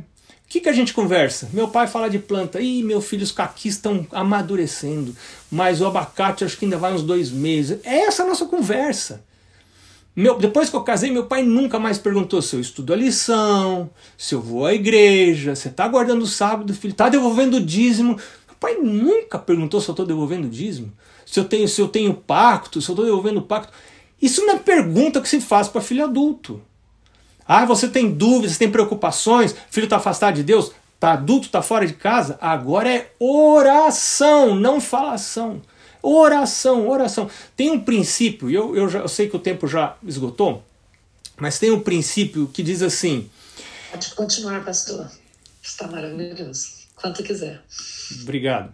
Que, 0.56 0.62
que 0.62 0.70
a 0.70 0.74
gente 0.74 0.94
conversa? 0.94 1.50
Meu 1.52 1.68
pai 1.68 1.86
fala 1.86 2.10
de 2.10 2.18
planta. 2.18 2.62
Ih, 2.62 2.82
meu 2.82 3.02
filho, 3.02 3.24
os 3.24 3.32
caquis 3.34 3.74
estão 3.74 4.08
amadurecendo. 4.10 5.13
Mas 5.52 5.82
o 5.82 5.86
abacate 5.86 6.46
acho 6.46 6.58
que 6.58 6.63
ainda 6.63 6.78
vai 6.78 6.94
uns 6.94 7.04
dois 7.04 7.30
meses. 7.30 7.82
É 7.84 8.06
essa 8.06 8.24
a 8.24 8.26
nossa 8.26 8.46
conversa. 8.46 9.22
Meu, 10.15 10.38
depois 10.38 10.70
que 10.70 10.76
eu 10.78 10.82
casei, 10.82 11.12
meu 11.12 11.26
pai 11.26 11.44
nunca 11.44 11.78
mais 11.78 11.98
perguntou 11.98 12.41
se 12.41 12.56
eu 12.56 12.62
estudo 12.62 12.94
a 12.94 12.96
lição, 12.96 13.89
se 14.18 14.34
eu 14.34 14.39
vou 14.39 14.65
à 14.65 14.74
igreja, 14.74 15.56
se 15.56 15.68
está 15.68 15.86
guardando 15.89 16.22
o 16.22 16.26
sábado, 16.26 16.74
filho, 16.74 16.94
está 16.94 17.10
devolvendo 17.10 17.58
o 17.58 17.62
dízimo. 17.62 18.15
Meu 18.48 18.56
pai 18.58 18.76
nunca 18.76 19.38
perguntou 19.38 19.82
se 19.82 19.89
eu 19.89 19.91
estou 19.91 20.06
devolvendo 20.06 20.48
o 20.48 20.50
dízimo, 20.50 20.94
se 21.26 21.38
eu 21.38 21.44
tenho, 21.44 21.68
se 21.68 21.82
eu 21.82 21.89
tenho 21.89 22.13
pacto, 22.13 22.82
se 22.82 22.89
eu 22.89 22.94
estou 22.94 23.04
devolvendo 23.04 23.41
o 23.41 23.46
pacto. 23.46 23.74
Isso 24.22 24.39
não 24.46 24.54
é 24.54 24.58
pergunta 24.58 25.20
que 25.20 25.28
se 25.28 25.41
faz 25.41 25.68
para 25.68 25.82
filho 25.82 26.06
adulto. 26.06 26.62
Ah, 27.47 27.65
você 27.65 27.88
tem 27.88 28.12
dúvidas, 28.12 28.58
tem 28.58 28.69
preocupações, 28.69 29.55
filho 29.69 29.86
está 29.86 29.97
afastado 29.97 30.36
de 30.36 30.43
Deus, 30.43 30.71
está 30.95 31.13
adulto, 31.13 31.45
está 31.45 31.62
fora 31.62 31.86
de 31.86 31.93
casa. 31.93 32.38
Agora 32.41 32.91
é 32.91 33.12
oração, 33.19 34.55
não 34.55 34.81
falação. 34.81 35.62
Oração, 36.01 36.88
oração. 36.89 37.29
Tem 37.55 37.69
um 37.69 37.79
princípio, 37.79 38.49
eu, 38.49 38.75
eu, 38.75 38.89
já, 38.89 38.99
eu 38.99 39.08
sei 39.08 39.29
que 39.29 39.36
o 39.36 39.39
tempo 39.39 39.67
já 39.67 39.95
esgotou, 40.03 40.63
mas 41.38 41.60
tem 41.60 41.71
um 41.71 41.79
princípio 41.79 42.47
que 42.47 42.63
diz 42.63 42.81
assim. 42.81 43.29
Pode 43.91 44.13
continuar, 44.15 44.63
pastor. 44.65 45.10
Está 45.62 45.88
maravilhoso. 45.88 46.86
Quanto 46.95 47.23
quiser. 47.23 47.62
Obrigado. 48.21 48.73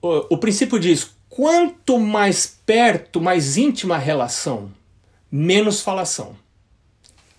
O, 0.00 0.34
o 0.34 0.38
princípio 0.38 0.78
diz: 0.78 1.10
quanto 1.28 1.98
mais 1.98 2.46
perto, 2.66 3.20
mais 3.20 3.56
íntima 3.56 3.96
a 3.96 3.98
relação, 3.98 4.70
menos 5.30 5.80
falação 5.80 6.36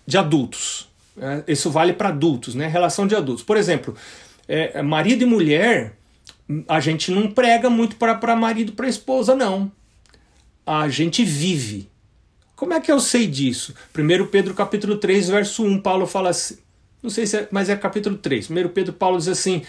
de 0.10 0.17
adultos. 0.17 0.89
É, 1.22 1.43
isso 1.48 1.69
vale 1.69 1.93
para 1.93 2.10
adultos, 2.10 2.56
né? 2.56 2.67
Relação 2.67 3.06
de 3.06 3.15
adultos. 3.15 3.43
Por 3.43 3.56
exemplo, 3.56 3.95
é, 4.48 4.82
marido 4.82 5.22
e 5.22 5.26
mulher, 5.26 5.93
a 6.67 6.80
gente 6.80 7.12
não 7.12 7.30
prega 7.30 7.69
muito 7.69 7.95
para 7.95 8.36
marido 8.36 8.72
para 8.74 8.88
esposa, 8.88 9.36
não. 9.36 9.72
A 10.65 10.89
gente 10.89 11.24
vive. 11.24 11.88
Como 12.56 12.74
é 12.74 12.82
que 12.82 12.91
eu 12.91 13.00
sei 13.00 13.28
disso? 13.28 13.76
1 13.98 14.26
Pedro 14.28 14.56
capítulo 14.56 14.98
3, 14.98 15.30
verso 15.30 15.63
1, 15.63 15.80
Paulo 15.80 16.08
fala 16.08 16.32
assim, 16.32 16.58
não 17.04 17.10
sei 17.10 17.28
se 17.28 17.38
é, 17.38 17.48
mas 17.52 17.69
é 17.69 17.76
capítulo 17.76 18.17
3. 18.17 18.50
1 18.50 18.69
Pedro 18.69 18.93
Paulo 18.93 19.17
diz 19.17 19.28
assim: 19.28 19.62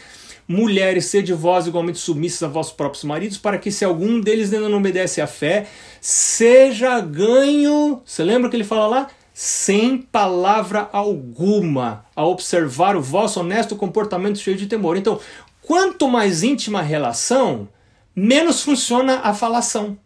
Mulheres, 0.48 1.04
sede 1.04 1.34
vós 1.34 1.66
igualmente 1.66 1.98
submissas 1.98 2.42
a 2.42 2.48
vossos 2.48 2.72
próprios 2.72 3.04
maridos, 3.04 3.36
para 3.36 3.58
que 3.58 3.70
se 3.70 3.84
algum 3.84 4.18
deles 4.18 4.52
ainda 4.52 4.68
não 4.68 4.78
obedece 4.78 5.20
à 5.20 5.26
fé, 5.26 5.66
seja 6.00 6.98
ganho. 7.00 8.02
Você 8.04 8.24
lembra 8.24 8.48
que 8.48 8.56
ele 8.56 8.64
fala 8.64 8.86
lá? 8.86 9.10
Sem 9.42 9.96
palavra 9.96 10.90
alguma, 10.92 12.04
a 12.14 12.26
observar 12.26 12.94
o 12.94 13.00
vosso 13.00 13.40
honesto 13.40 13.74
comportamento 13.74 14.38
cheio 14.38 14.54
de 14.54 14.66
temor. 14.66 14.98
Então, 14.98 15.18
quanto 15.62 16.06
mais 16.06 16.42
íntima 16.42 16.80
a 16.80 16.82
relação, 16.82 17.66
menos 18.14 18.60
funciona 18.60 19.20
a 19.20 19.32
falação. 19.32 19.96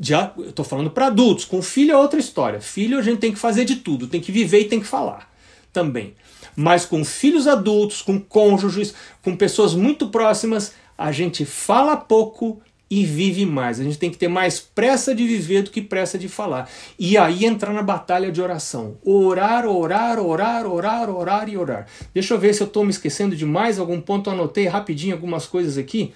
Já, 0.00 0.32
eu 0.36 0.50
estou 0.50 0.64
falando 0.64 0.90
para 0.90 1.06
adultos, 1.06 1.44
com 1.44 1.62
filho 1.62 1.92
é 1.92 1.96
outra 1.96 2.18
história. 2.18 2.60
Filho 2.60 2.98
a 2.98 3.02
gente 3.02 3.20
tem 3.20 3.32
que 3.32 3.38
fazer 3.38 3.64
de 3.64 3.76
tudo, 3.76 4.08
tem 4.08 4.20
que 4.20 4.32
viver 4.32 4.62
e 4.62 4.68
tem 4.68 4.80
que 4.80 4.86
falar 4.88 5.32
também. 5.72 6.16
Mas 6.56 6.84
com 6.84 7.04
filhos 7.04 7.46
adultos, 7.46 8.02
com 8.02 8.20
cônjuges, 8.20 8.94
com 9.22 9.36
pessoas 9.36 9.74
muito 9.74 10.08
próximas, 10.08 10.74
a 10.98 11.12
gente 11.12 11.44
fala 11.44 11.96
pouco 11.96 12.60
e 12.90 13.04
vive 13.04 13.46
mais. 13.46 13.80
A 13.80 13.84
gente 13.84 13.98
tem 13.98 14.10
que 14.10 14.18
ter 14.18 14.28
mais 14.28 14.60
pressa 14.60 15.14
de 15.14 15.26
viver 15.26 15.62
do 15.62 15.70
que 15.70 15.80
pressa 15.80 16.18
de 16.18 16.28
falar. 16.28 16.68
E 16.98 17.16
aí 17.16 17.44
entrar 17.44 17.72
na 17.72 17.82
batalha 17.82 18.30
de 18.30 18.40
oração. 18.40 18.96
Orar, 19.04 19.66
orar, 19.66 20.18
orar, 20.18 20.66
orar, 20.66 21.10
orar 21.10 21.48
e 21.48 21.56
orar. 21.56 21.86
Deixa 22.12 22.34
eu 22.34 22.38
ver 22.38 22.54
se 22.54 22.62
eu 22.62 22.66
estou 22.66 22.84
me 22.84 22.90
esquecendo 22.90 23.34
de 23.34 23.44
mais 23.44 23.78
algum 23.78 24.00
ponto. 24.00 24.28
Eu 24.28 24.34
anotei 24.34 24.66
rapidinho 24.66 25.14
algumas 25.14 25.46
coisas 25.46 25.78
aqui, 25.78 26.12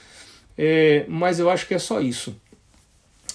é, 0.57 1.05
mas 1.09 1.41
eu 1.41 1.51
acho 1.51 1.67
que 1.67 1.75
é 1.75 1.79
só 1.79 2.01
isso. 2.01 2.37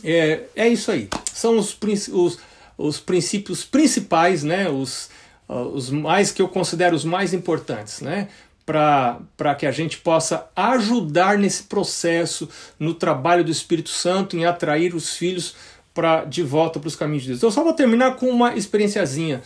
É, 0.04 0.41
é 0.56 0.67
isso 0.67 0.91
aí. 0.91 1.10
São 1.34 1.58
os, 1.58 1.78
os, 2.12 2.39
os 2.78 3.00
princípios 3.00 3.63
principais, 3.63 4.43
né? 4.43 4.69
Os, 4.69 5.10
uh, 5.48 5.67
os 5.74 5.89
mais 5.89 6.32
que 6.32 6.41
eu 6.41 6.48
considero 6.48 6.96
os 6.96 7.06
mais 7.06 7.34
importantes, 7.34 8.02
né? 8.02 8.28
Para 8.65 9.56
que 9.58 9.65
a 9.65 9.71
gente 9.71 9.97
possa 9.97 10.47
ajudar 10.56 11.38
nesse 11.38 11.63
processo, 11.63 12.47
no 12.80 12.93
trabalho 12.93 13.43
do 13.43 13.52
Espírito 13.52 13.89
Santo, 13.89 14.38
em 14.38 14.45
atrair 14.45 14.95
os 14.95 15.15
filhos 15.15 15.56
para 15.93 16.23
de 16.26 16.41
volta 16.41 16.80
para 16.80 16.88
os 16.88 16.95
caminhos 16.95 17.23
de 17.23 17.30
Deus. 17.30 17.39
Então, 17.39 17.49
eu 17.49 17.54
só 17.54 17.63
vou 17.63 17.73
terminar 17.73 18.15
com 18.15 18.28
uma 18.28 18.56
experienciazinha 18.56 19.41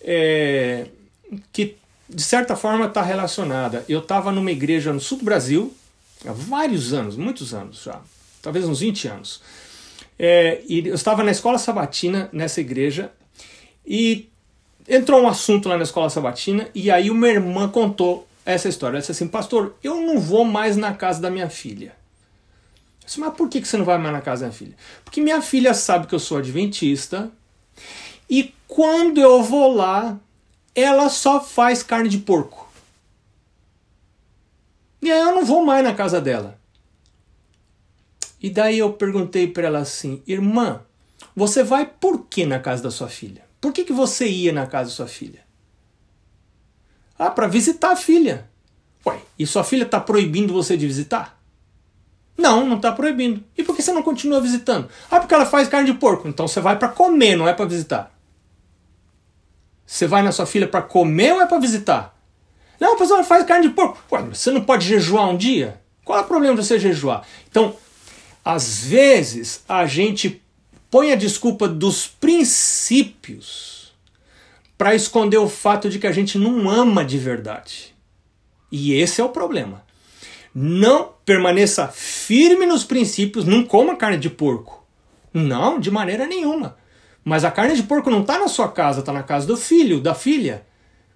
é, 0.00 0.86
que, 1.52 1.76
de 2.08 2.22
certa 2.22 2.56
forma, 2.56 2.86
está 2.86 3.02
relacionada. 3.02 3.84
Eu 3.88 4.00
estava 4.00 4.32
numa 4.32 4.50
igreja 4.50 4.92
no 4.92 5.00
sul 5.00 5.18
do 5.18 5.24
Brasil, 5.24 5.74
há 6.26 6.32
vários 6.32 6.92
anos, 6.92 7.16
muitos 7.16 7.52
anos 7.54 7.82
já, 7.82 8.00
talvez 8.42 8.66
uns 8.66 8.80
20 8.80 9.08
anos. 9.08 9.42
É, 10.18 10.62
e 10.66 10.88
eu 10.88 10.94
estava 10.94 11.22
na 11.22 11.30
escola 11.30 11.58
sabatina 11.58 12.30
nessa 12.32 12.60
igreja 12.60 13.12
e 13.86 14.28
entrou 14.88 15.20
um 15.22 15.28
assunto 15.28 15.68
lá 15.68 15.76
na 15.76 15.82
escola 15.82 16.08
sabatina 16.08 16.68
e 16.74 16.90
aí 16.90 17.10
uma 17.10 17.28
irmã 17.28 17.68
contou 17.68 18.26
essa 18.46 18.68
história. 18.68 18.94
Ela 18.94 19.00
disse 19.00 19.12
assim, 19.12 19.28
pastor, 19.28 19.74
eu 19.82 20.00
não 20.00 20.18
vou 20.18 20.44
mais 20.44 20.76
na 20.76 20.94
casa 20.94 21.20
da 21.20 21.28
minha 21.28 21.50
filha. 21.50 21.96
Eu 23.00 23.06
disse, 23.06 23.20
mas 23.20 23.34
por 23.34 23.48
que 23.48 23.62
você 23.62 23.76
não 23.76 23.84
vai 23.84 23.98
mais 23.98 24.14
na 24.14 24.22
casa 24.22 24.42
da 24.42 24.46
minha 24.46 24.58
filha? 24.58 24.76
Porque 25.04 25.20
minha 25.20 25.42
filha 25.42 25.74
sabe 25.74 26.06
que 26.06 26.14
eu 26.14 26.18
sou 26.18 26.38
adventista 26.38 27.30
e 28.30 28.54
quando 28.66 29.20
eu 29.20 29.42
vou 29.42 29.74
lá, 29.74 30.18
ela 30.74 31.08
só 31.08 31.40
faz 31.40 31.82
carne 31.82 32.08
de 32.08 32.18
porco. 32.18 32.66
E 35.02 35.10
aí 35.10 35.20
eu 35.20 35.34
não 35.34 35.44
vou 35.44 35.64
mais 35.64 35.84
na 35.84 35.94
casa 35.94 36.20
dela. 36.20 36.58
E 38.40 38.50
daí 38.50 38.78
eu 38.78 38.92
perguntei 38.92 39.46
para 39.46 39.66
ela 39.66 39.78
assim, 39.80 40.22
irmã, 40.26 40.82
você 41.34 41.62
vai 41.62 41.86
por 41.86 42.26
que 42.26 42.44
na 42.44 42.58
casa 42.58 42.82
da 42.82 42.90
sua 42.90 43.08
filha? 43.08 43.44
Por 43.60 43.72
que, 43.72 43.84
que 43.84 43.92
você 43.92 44.28
ia 44.28 44.52
na 44.52 44.66
casa 44.66 44.90
da 44.90 44.96
sua 44.96 45.06
filha? 45.06 45.45
Ah, 47.18 47.30
para 47.30 47.46
visitar 47.46 47.92
a 47.92 47.96
filha. 47.96 48.48
Ué, 49.06 49.18
e 49.38 49.46
sua 49.46 49.64
filha 49.64 49.84
está 49.84 50.00
proibindo 50.00 50.52
você 50.52 50.76
de 50.76 50.86
visitar? 50.86 51.40
Não, 52.36 52.66
não 52.66 52.76
está 52.76 52.92
proibindo. 52.92 53.42
E 53.56 53.62
por 53.62 53.74
que 53.74 53.82
você 53.82 53.92
não 53.92 54.02
continua 54.02 54.40
visitando? 54.40 54.88
Ah, 55.10 55.18
porque 55.18 55.34
ela 55.34 55.46
faz 55.46 55.68
carne 55.68 55.90
de 55.90 55.98
porco. 55.98 56.28
Então 56.28 56.46
você 56.46 56.60
vai 56.60 56.78
para 56.78 56.88
comer, 56.88 57.36
não 57.36 57.48
é 57.48 57.54
para 57.54 57.64
visitar. 57.64 58.12
Você 59.86 60.06
vai 60.06 60.22
na 60.22 60.32
sua 60.32 60.46
filha 60.46 60.68
para 60.68 60.82
comer 60.82 61.32
ou 61.32 61.40
é 61.40 61.46
para 61.46 61.58
visitar? 61.58 62.14
Não, 62.78 62.94
a 62.94 62.98
pessoa 62.98 63.24
faz 63.24 63.44
carne 63.46 63.68
de 63.68 63.74
porco. 63.74 63.98
Ué, 64.12 64.22
você 64.22 64.50
não 64.50 64.62
pode 64.62 64.86
jejuar 64.86 65.30
um 65.30 65.36
dia? 65.36 65.80
Qual 66.04 66.18
é 66.18 66.22
o 66.22 66.26
problema 66.26 66.54
de 66.56 66.64
você 66.64 66.78
jejuar? 66.78 67.22
Então, 67.48 67.74
às 68.44 68.84
vezes, 68.84 69.62
a 69.68 69.86
gente 69.86 70.42
põe 70.90 71.12
a 71.12 71.16
desculpa 71.16 71.66
dos 71.66 72.06
princípios 72.06 73.75
para 74.76 74.94
esconder 74.94 75.38
o 75.38 75.48
fato 75.48 75.88
de 75.88 75.98
que 75.98 76.06
a 76.06 76.12
gente 76.12 76.38
não 76.38 76.68
ama 76.68 77.04
de 77.04 77.18
verdade. 77.18 77.94
E 78.70 78.92
esse 78.94 79.20
é 79.20 79.24
o 79.24 79.30
problema. 79.30 79.84
Não 80.54 81.12
permaneça 81.24 81.88
firme 81.88 82.66
nos 82.66 82.84
princípios, 82.84 83.44
não 83.44 83.64
coma 83.64 83.96
carne 83.96 84.18
de 84.18 84.30
porco. 84.30 84.84
Não, 85.32 85.78
de 85.78 85.90
maneira 85.90 86.26
nenhuma. 86.26 86.76
Mas 87.24 87.44
a 87.44 87.50
carne 87.50 87.74
de 87.74 87.82
porco 87.82 88.10
não 88.10 88.20
está 88.20 88.38
na 88.38 88.48
sua 88.48 88.68
casa, 88.68 89.00
está 89.00 89.12
na 89.12 89.22
casa 89.22 89.46
do 89.46 89.56
filho, 89.56 90.00
da 90.00 90.14
filha. 90.14 90.64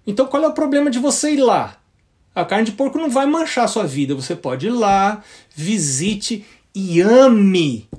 Então 0.05 0.27
qual 0.27 0.43
é 0.43 0.47
o 0.47 0.53
problema 0.53 0.89
de 0.89 0.99
você 0.99 1.31
ir 1.31 1.41
lá? 1.41 1.77
A 2.33 2.45
carne 2.45 2.65
de 2.65 2.71
porco 2.71 2.97
não 2.97 3.09
vai 3.09 3.25
manchar 3.25 3.65
a 3.65 3.67
sua 3.67 3.85
vida. 3.85 4.15
Você 4.15 4.35
pode 4.35 4.67
ir 4.67 4.71
lá, 4.71 5.23
visite 5.55 6.45
e 6.73 7.01
ame 7.01 7.89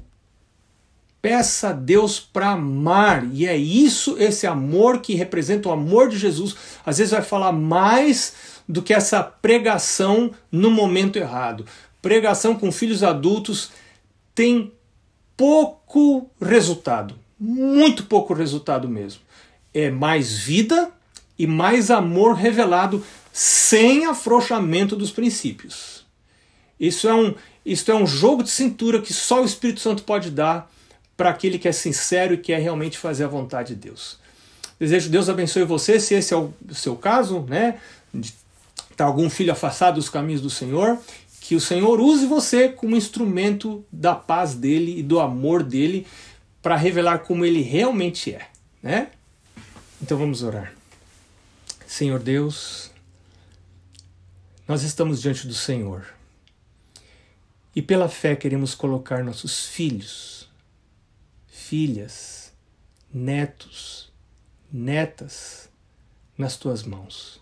Peça 1.22 1.68
a 1.68 1.72
Deus 1.72 2.18
para 2.18 2.50
amar, 2.50 3.24
e 3.32 3.46
é 3.46 3.56
isso, 3.56 4.16
esse 4.18 4.44
amor 4.44 5.00
que 5.00 5.14
representa 5.14 5.68
o 5.68 5.72
amor 5.72 6.08
de 6.08 6.18
Jesus. 6.18 6.56
Às 6.84 6.98
vezes 6.98 7.12
vai 7.12 7.22
falar 7.22 7.52
mais 7.52 8.34
do 8.68 8.82
que 8.82 8.92
essa 8.92 9.22
pregação 9.22 10.32
no 10.50 10.68
momento 10.68 11.16
errado. 11.16 11.64
Pregação 12.02 12.56
com 12.56 12.72
filhos 12.72 13.04
adultos 13.04 13.70
tem 14.34 14.72
pouco 15.36 16.28
resultado, 16.40 17.14
muito 17.38 18.04
pouco 18.04 18.34
resultado 18.34 18.88
mesmo. 18.88 19.20
É 19.72 19.90
mais 19.90 20.36
vida 20.36 20.90
e 21.38 21.46
mais 21.46 21.88
amor 21.88 22.34
revelado 22.34 23.04
sem 23.32 24.06
afrouxamento 24.06 24.96
dos 24.96 25.12
princípios. 25.12 26.04
Isso 26.80 27.08
é 27.08 27.14
um, 27.14 27.34
isso 27.64 27.90
é 27.92 27.94
um 27.94 28.06
jogo 28.06 28.42
de 28.42 28.50
cintura 28.50 29.00
que 29.00 29.14
só 29.14 29.40
o 29.40 29.44
Espírito 29.44 29.78
Santo 29.78 30.02
pode 30.02 30.28
dar 30.30 30.68
para 31.22 31.30
aquele 31.30 31.56
que 31.56 31.68
é 31.68 31.72
sincero 31.72 32.34
e 32.34 32.36
quer 32.36 32.60
realmente 32.60 32.98
fazer 32.98 33.22
a 33.22 33.28
vontade 33.28 33.76
de 33.76 33.80
Deus. 33.80 34.18
Desejo 34.76 35.08
Deus 35.08 35.28
abençoe 35.28 35.62
você, 35.62 36.00
se 36.00 36.14
esse 36.14 36.34
é 36.34 36.36
o 36.36 36.52
seu 36.72 36.96
caso, 36.96 37.42
né? 37.42 37.78
Está 38.90 39.04
algum 39.04 39.30
filho 39.30 39.52
afastado 39.52 39.94
dos 39.94 40.08
caminhos 40.08 40.40
do 40.40 40.50
Senhor, 40.50 40.98
que 41.40 41.54
o 41.54 41.60
Senhor 41.60 42.00
use 42.00 42.26
você 42.26 42.68
como 42.68 42.96
instrumento 42.96 43.84
da 43.92 44.16
paz 44.16 44.56
dele 44.56 44.98
e 44.98 45.02
do 45.04 45.20
amor 45.20 45.62
dele 45.62 46.08
para 46.60 46.74
revelar 46.74 47.20
como 47.20 47.44
ele 47.44 47.62
realmente 47.62 48.34
é, 48.34 48.48
né? 48.82 49.06
Então 50.02 50.18
vamos 50.18 50.42
orar. 50.42 50.74
Senhor 51.86 52.18
Deus, 52.18 52.90
nós 54.66 54.82
estamos 54.82 55.22
diante 55.22 55.46
do 55.46 55.54
Senhor. 55.54 56.04
E 57.76 57.80
pela 57.80 58.08
fé 58.08 58.34
queremos 58.34 58.74
colocar 58.74 59.22
nossos 59.22 59.66
filhos 59.66 60.41
filhas, 61.72 62.52
netos, 63.10 64.12
netas 64.70 65.70
nas 66.36 66.54
tuas 66.54 66.82
mãos. 66.82 67.40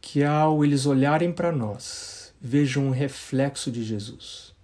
Que 0.00 0.24
ao 0.24 0.64
eles 0.64 0.86
olharem 0.86 1.30
para 1.30 1.52
nós, 1.52 2.32
vejam 2.40 2.86
um 2.86 2.90
reflexo 2.90 3.70
de 3.70 3.84
Jesus. 3.84 4.54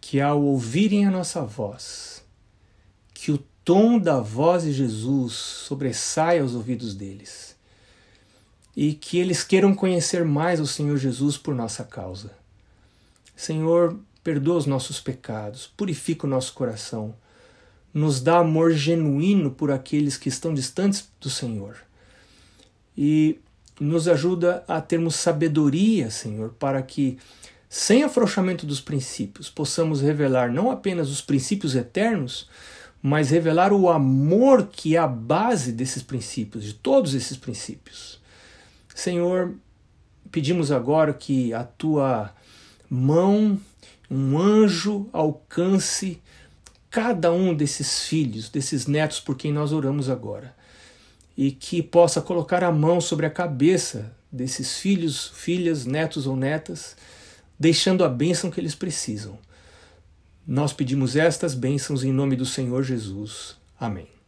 Que 0.00 0.20
ao 0.20 0.42
ouvirem 0.42 1.06
a 1.06 1.10
nossa 1.12 1.42
voz, 1.42 2.24
que 3.14 3.30
o 3.30 3.38
tom 3.64 3.96
da 3.96 4.18
voz 4.18 4.64
de 4.64 4.72
Jesus 4.72 5.34
sobressaia 5.34 6.42
aos 6.42 6.56
ouvidos 6.56 6.96
deles. 6.96 7.54
E 8.76 8.92
que 8.92 9.20
eles 9.20 9.44
queiram 9.44 9.72
conhecer 9.72 10.24
mais 10.24 10.58
o 10.58 10.66
Senhor 10.66 10.96
Jesus 10.96 11.38
por 11.38 11.54
nossa 11.54 11.84
causa. 11.84 12.32
Senhor, 13.36 14.00
perdoa 14.22 14.56
os 14.56 14.66
nossos 14.66 15.00
pecados, 15.00 15.66
purifica 15.76 16.26
o 16.26 16.30
nosso 16.30 16.52
coração, 16.52 17.14
nos 17.92 18.20
dá 18.20 18.38
amor 18.38 18.72
genuíno 18.72 19.50
por 19.50 19.70
aqueles 19.70 20.16
que 20.16 20.28
estão 20.28 20.54
distantes 20.54 21.08
do 21.20 21.28
Senhor. 21.28 21.76
E 22.96 23.40
nos 23.80 24.06
ajuda 24.06 24.62
a 24.68 24.80
termos 24.80 25.16
sabedoria, 25.16 26.10
Senhor, 26.10 26.50
para 26.58 26.82
que, 26.82 27.18
sem 27.68 28.02
afrouxamento 28.02 28.66
dos 28.66 28.80
princípios, 28.80 29.48
possamos 29.48 30.02
revelar 30.02 30.52
não 30.52 30.70
apenas 30.70 31.08
os 31.08 31.22
princípios 31.22 31.74
eternos, 31.74 32.48
mas 33.02 33.30
revelar 33.30 33.72
o 33.72 33.88
amor 33.88 34.68
que 34.70 34.96
é 34.96 34.98
a 34.98 35.06
base 35.06 35.72
desses 35.72 36.02
princípios, 36.02 36.64
de 36.64 36.74
todos 36.74 37.14
esses 37.14 37.36
princípios. 37.36 38.20
Senhor, 38.94 39.54
pedimos 40.30 40.70
agora 40.70 41.14
que 41.14 41.54
a 41.54 41.64
tua 41.64 42.30
mão 42.88 43.58
um 44.10 44.38
anjo 44.38 45.08
alcance 45.12 46.20
cada 46.90 47.32
um 47.32 47.54
desses 47.54 48.02
filhos, 48.02 48.48
desses 48.48 48.86
netos 48.86 49.20
por 49.20 49.36
quem 49.36 49.52
nós 49.52 49.72
oramos 49.72 50.10
agora, 50.10 50.54
e 51.36 51.52
que 51.52 51.82
possa 51.82 52.20
colocar 52.20 52.64
a 52.64 52.72
mão 52.72 53.00
sobre 53.00 53.24
a 53.26 53.30
cabeça 53.30 54.12
desses 54.30 54.78
filhos, 54.78 55.28
filhas, 55.34 55.86
netos 55.86 56.26
ou 56.26 56.36
netas, 56.36 56.96
deixando 57.58 58.04
a 58.04 58.08
bênção 58.08 58.50
que 58.50 58.60
eles 58.60 58.74
precisam. 58.74 59.38
Nós 60.46 60.72
pedimos 60.72 61.14
estas 61.14 61.54
bênçãos 61.54 62.02
em 62.02 62.12
nome 62.12 62.34
do 62.34 62.46
Senhor 62.46 62.82
Jesus. 62.82 63.56
Amém. 63.78 64.19